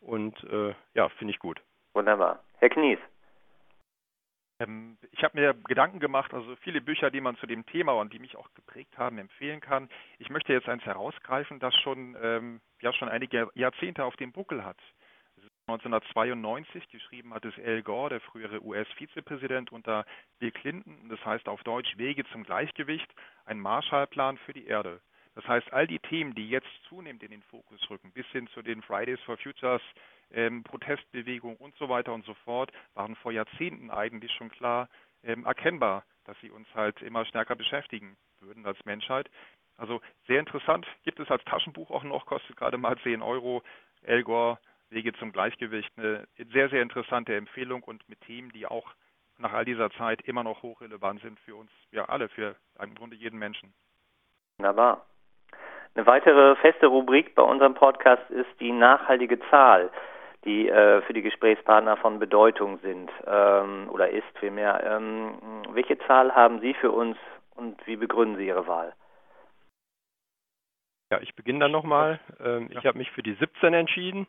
und 0.00 0.42
äh, 0.44 0.74
ja, 0.94 1.08
finde 1.10 1.32
ich 1.32 1.38
gut. 1.38 1.60
Wunderbar. 1.92 2.40
Herr 2.58 2.70
Knies. 2.70 2.98
Ähm, 4.66 4.98
ich 5.12 5.22
habe 5.22 5.40
mir 5.40 5.54
Gedanken 5.68 6.00
gemacht, 6.00 6.32
also 6.34 6.56
viele 6.56 6.80
Bücher, 6.80 7.10
die 7.10 7.20
man 7.20 7.36
zu 7.36 7.46
dem 7.46 7.64
Thema 7.66 7.92
und 7.92 8.12
die 8.12 8.18
mich 8.18 8.36
auch 8.36 8.48
geprägt 8.54 8.96
haben, 8.98 9.18
empfehlen 9.18 9.60
kann. 9.60 9.88
Ich 10.18 10.30
möchte 10.30 10.52
jetzt 10.52 10.68
eins 10.68 10.84
herausgreifen, 10.84 11.60
das 11.60 11.74
schon 11.76 12.16
ähm, 12.20 12.60
ja 12.80 12.92
schon 12.92 13.08
einige 13.08 13.48
Jahrzehnte 13.54 14.04
auf 14.04 14.16
dem 14.16 14.32
Buckel 14.32 14.64
hat. 14.64 14.78
1992 15.66 16.88
geschrieben 16.90 17.32
hat 17.32 17.44
es 17.46 17.54
Al 17.64 17.82
Gore, 17.82 18.10
der 18.10 18.20
frühere 18.20 18.62
US-Vizepräsident 18.62 19.72
unter 19.72 20.04
Bill 20.38 20.50
Clinton. 20.50 21.08
Das 21.08 21.24
heißt 21.24 21.48
auf 21.48 21.62
Deutsch 21.64 21.96
Wege 21.96 22.24
zum 22.32 22.44
Gleichgewicht, 22.44 23.10
ein 23.46 23.58
Marshallplan 23.58 24.36
für 24.38 24.52
die 24.52 24.66
Erde. 24.66 25.00
Das 25.34 25.48
heißt, 25.48 25.72
all 25.72 25.86
die 25.86 25.98
Themen, 25.98 26.34
die 26.34 26.48
jetzt 26.48 26.68
zunehmend 26.88 27.22
in 27.22 27.30
den 27.30 27.42
Fokus 27.42 27.80
rücken, 27.90 28.12
bis 28.12 28.26
hin 28.26 28.46
zu 28.48 28.62
den 28.62 28.82
Fridays 28.82 29.20
for 29.22 29.36
Futures, 29.38 29.82
ähm, 30.34 30.62
Protestbewegung 30.64 31.56
und 31.56 31.74
so 31.76 31.88
weiter 31.88 32.12
und 32.12 32.24
so 32.24 32.34
fort, 32.44 32.72
waren 32.94 33.16
vor 33.16 33.32
Jahrzehnten 33.32 33.90
eigentlich 33.90 34.32
schon 34.32 34.50
klar 34.50 34.88
ähm, 35.22 35.44
erkennbar, 35.44 36.04
dass 36.24 36.38
sie 36.40 36.50
uns 36.50 36.66
halt 36.74 37.00
immer 37.02 37.24
stärker 37.24 37.56
beschäftigen 37.56 38.16
würden 38.40 38.66
als 38.66 38.84
Menschheit. 38.84 39.30
Also 39.76 40.00
sehr 40.26 40.40
interessant, 40.40 40.86
gibt 41.04 41.18
es 41.18 41.30
als 41.30 41.44
Taschenbuch 41.44 41.90
auch 41.90 42.04
noch, 42.04 42.26
kostet 42.26 42.56
gerade 42.56 42.78
mal 42.78 42.96
10 42.98 43.22
Euro. 43.22 43.62
Al 44.06 44.22
Gore 44.22 44.58
Wege 44.90 45.12
zum 45.14 45.32
Gleichgewicht. 45.32 45.90
Eine 45.96 46.26
sehr, 46.52 46.68
sehr 46.68 46.82
interessante 46.82 47.34
Empfehlung 47.34 47.82
und 47.82 48.08
mit 48.08 48.20
Themen, 48.22 48.52
die 48.52 48.66
auch 48.66 48.86
nach 49.38 49.52
all 49.52 49.64
dieser 49.64 49.90
Zeit 49.90 50.22
immer 50.22 50.44
noch 50.44 50.62
hochrelevant 50.62 51.20
sind 51.22 51.38
für 51.40 51.56
uns, 51.56 51.70
ja 51.90 52.04
alle, 52.04 52.28
für 52.28 52.54
im 52.80 52.94
Grunde 52.94 53.16
jeden 53.16 53.38
Menschen. 53.38 53.74
Wunderbar. 54.58 55.04
Eine 55.94 56.06
weitere 56.06 56.56
feste 56.56 56.86
Rubrik 56.86 57.34
bei 57.34 57.42
unserem 57.42 57.74
Podcast 57.74 58.28
ist 58.30 58.48
die 58.60 58.72
nachhaltige 58.72 59.38
Zahl, 59.50 59.90
die 60.44 60.68
äh, 60.68 61.02
für 61.02 61.12
die 61.12 61.22
Gesprächspartner 61.22 61.96
von 61.96 62.18
Bedeutung 62.18 62.78
sind 62.78 63.10
ähm, 63.26 63.88
oder 63.90 64.10
ist 64.10 64.38
vielmehr. 64.40 64.82
Ähm, 64.84 65.34
welche 65.70 65.98
Zahl 66.06 66.34
haben 66.34 66.60
Sie 66.60 66.74
für 66.74 66.90
uns 66.90 67.16
und 67.54 67.84
wie 67.86 67.96
begründen 67.96 68.36
Sie 68.36 68.46
Ihre 68.46 68.66
Wahl? 68.66 68.94
Ja, 71.10 71.20
ich 71.20 71.34
beginne 71.34 71.60
dann 71.60 71.72
nochmal. 71.72 72.20
Ähm, 72.44 72.68
ja. 72.70 72.80
Ich 72.80 72.86
habe 72.86 72.98
mich 72.98 73.10
für 73.12 73.22
die 73.22 73.34
17 73.34 73.72
entschieden. 73.74 74.26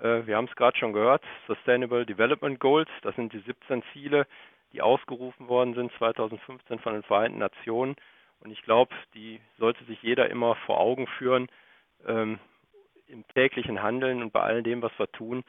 Äh, 0.00 0.26
wir 0.26 0.36
haben 0.36 0.46
es 0.46 0.56
gerade 0.56 0.76
schon 0.76 0.92
gehört, 0.92 1.22
Sustainable 1.46 2.06
Development 2.06 2.58
Goals, 2.60 2.90
das 3.02 3.14
sind 3.16 3.32
die 3.32 3.40
17 3.40 3.82
Ziele, 3.92 4.26
die 4.72 4.82
ausgerufen 4.82 5.48
worden 5.48 5.74
sind 5.74 5.92
2015 5.98 6.78
von 6.80 6.92
den 6.92 7.02
Vereinten 7.02 7.38
Nationen. 7.38 7.96
Und 8.40 8.50
ich 8.50 8.62
glaube, 8.62 8.94
die 9.14 9.40
sollte 9.58 9.84
sich 9.84 10.00
jeder 10.02 10.30
immer 10.30 10.54
vor 10.66 10.78
Augen 10.78 11.06
führen, 11.18 11.48
ähm, 12.06 12.38
im 13.08 13.26
täglichen 13.28 13.82
Handeln 13.82 14.22
und 14.22 14.32
bei 14.32 14.40
all 14.40 14.62
dem, 14.62 14.82
was 14.82 14.92
wir 14.98 15.10
tun, 15.12 15.44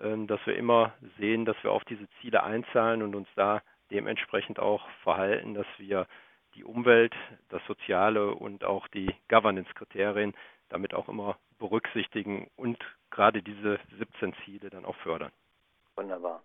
ähm, 0.00 0.26
dass 0.26 0.44
wir 0.46 0.56
immer 0.56 0.94
sehen, 1.18 1.44
dass 1.44 1.56
wir 1.62 1.72
auf 1.72 1.84
diese 1.84 2.08
Ziele 2.20 2.42
einzahlen 2.42 3.02
und 3.02 3.14
uns 3.14 3.28
da 3.34 3.62
dementsprechend 3.90 4.58
auch 4.58 4.88
verhalten, 5.02 5.54
dass 5.54 5.66
wir 5.78 6.06
die 6.54 6.64
Umwelt, 6.64 7.14
das 7.48 7.64
Soziale 7.66 8.34
und 8.34 8.64
auch 8.64 8.88
die 8.88 9.14
Governance-Kriterien 9.28 10.34
damit 10.68 10.94
auch 10.94 11.08
immer 11.08 11.36
berücksichtigen 11.58 12.50
und 12.56 12.78
gerade 13.10 13.42
diese 13.42 13.78
17 13.98 14.34
Ziele 14.44 14.70
dann 14.70 14.84
auch 14.84 14.96
fördern. 14.96 15.30
Wunderbar. 15.96 16.42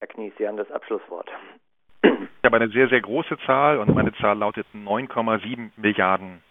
Herr 0.00 0.08
Knies, 0.08 0.32
Sie 0.36 0.46
haben 0.46 0.56
das 0.56 0.70
Abschlusswort. 0.70 1.30
Ich 2.02 2.44
habe 2.44 2.56
eine 2.56 2.68
sehr, 2.68 2.88
sehr 2.88 3.00
große 3.00 3.38
Zahl 3.46 3.78
und 3.78 3.94
meine 3.94 4.12
Zahl 4.14 4.36
lautet 4.36 4.66
9,7 4.74 5.70
Milliarden. 5.76 6.42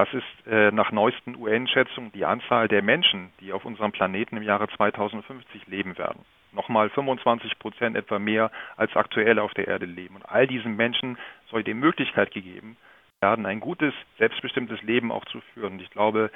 Das 0.00 0.08
ist 0.14 0.46
äh, 0.46 0.70
nach 0.70 0.92
neuesten 0.92 1.36
UN-Schätzungen 1.36 2.10
die 2.12 2.24
Anzahl 2.24 2.68
der 2.68 2.80
Menschen, 2.80 3.34
die 3.38 3.52
auf 3.52 3.66
unserem 3.66 3.92
Planeten 3.92 4.38
im 4.38 4.42
Jahre 4.42 4.66
2050 4.66 5.66
leben 5.66 5.98
werden. 5.98 6.24
Nochmal 6.52 6.88
25 6.88 7.58
Prozent 7.58 7.98
etwa 7.98 8.18
mehr 8.18 8.50
als 8.78 8.96
aktuell 8.96 9.38
auf 9.38 9.52
der 9.52 9.68
Erde 9.68 9.84
leben. 9.84 10.16
Und 10.16 10.24
all 10.24 10.46
diesen 10.46 10.74
Menschen 10.74 11.18
soll 11.50 11.64
die 11.64 11.74
Möglichkeit 11.74 12.30
gegeben 12.30 12.78
werden, 13.20 13.44
ein 13.44 13.60
gutes, 13.60 13.92
selbstbestimmtes 14.16 14.80
Leben 14.80 15.12
auch 15.12 15.26
zu 15.26 15.42
führen. 15.52 15.74
Und 15.74 15.82
ich 15.82 15.90
glaube, 15.90 16.30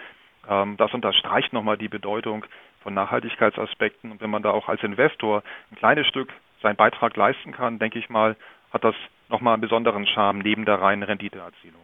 ähm, 0.47 0.77
das 0.77 0.93
unterstreicht 0.93 1.55
nochmal 1.55 1.79
die 1.79 1.89
Bedeutung 1.89 2.45
von 2.83 2.93
Nachhaltigkeitsaspekten. 2.93 4.13
Und 4.13 4.21
wenn 4.21 4.29
man 4.29 4.43
da 4.43 4.51
auch 4.51 4.69
als 4.69 4.83
Investor 4.83 5.43
ein 5.73 5.77
kleines 5.77 6.07
Stück 6.07 6.31
seinen 6.61 6.77
Beitrag 6.77 7.17
leisten 7.17 7.53
kann, 7.53 7.79
denke 7.79 7.99
ich 7.99 8.11
mal, 8.11 8.37
hat 8.75 8.85
das 8.85 8.95
nochmal 9.31 9.55
einen 9.55 9.63
besonderen 9.63 10.07
Charme 10.07 10.41
neben 10.41 10.67
der 10.67 10.83
reinen 10.83 11.03
Renditeerzielung. 11.03 11.81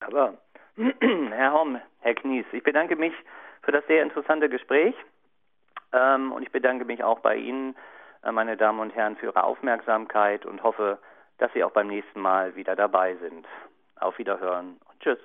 Aber, 0.00 0.34
Herr 1.30 1.52
Horm, 1.52 1.80
Herr 2.00 2.14
Knies, 2.14 2.46
ich 2.52 2.62
bedanke 2.62 2.94
mich 2.94 3.12
für 3.62 3.72
das 3.72 3.84
sehr 3.88 4.02
interessante 4.02 4.48
Gespräch 4.48 4.94
ähm, 5.92 6.30
und 6.30 6.42
ich 6.44 6.52
bedanke 6.52 6.84
mich 6.84 7.02
auch 7.02 7.18
bei 7.18 7.34
Ihnen, 7.34 7.74
äh, 8.22 8.30
meine 8.30 8.56
Damen 8.56 8.78
und 8.78 8.94
Herren, 8.94 9.16
für 9.16 9.26
Ihre 9.26 9.42
Aufmerksamkeit 9.42 10.46
und 10.46 10.62
hoffe, 10.62 10.98
dass 11.38 11.52
Sie 11.52 11.64
auch 11.64 11.72
beim 11.72 11.88
nächsten 11.88 12.20
Mal 12.20 12.54
wieder 12.54 12.76
dabei 12.76 13.16
sind. 13.16 13.46
Auf 13.98 14.18
Wiederhören 14.18 14.78
und 14.88 15.00
Tschüss. 15.00 15.18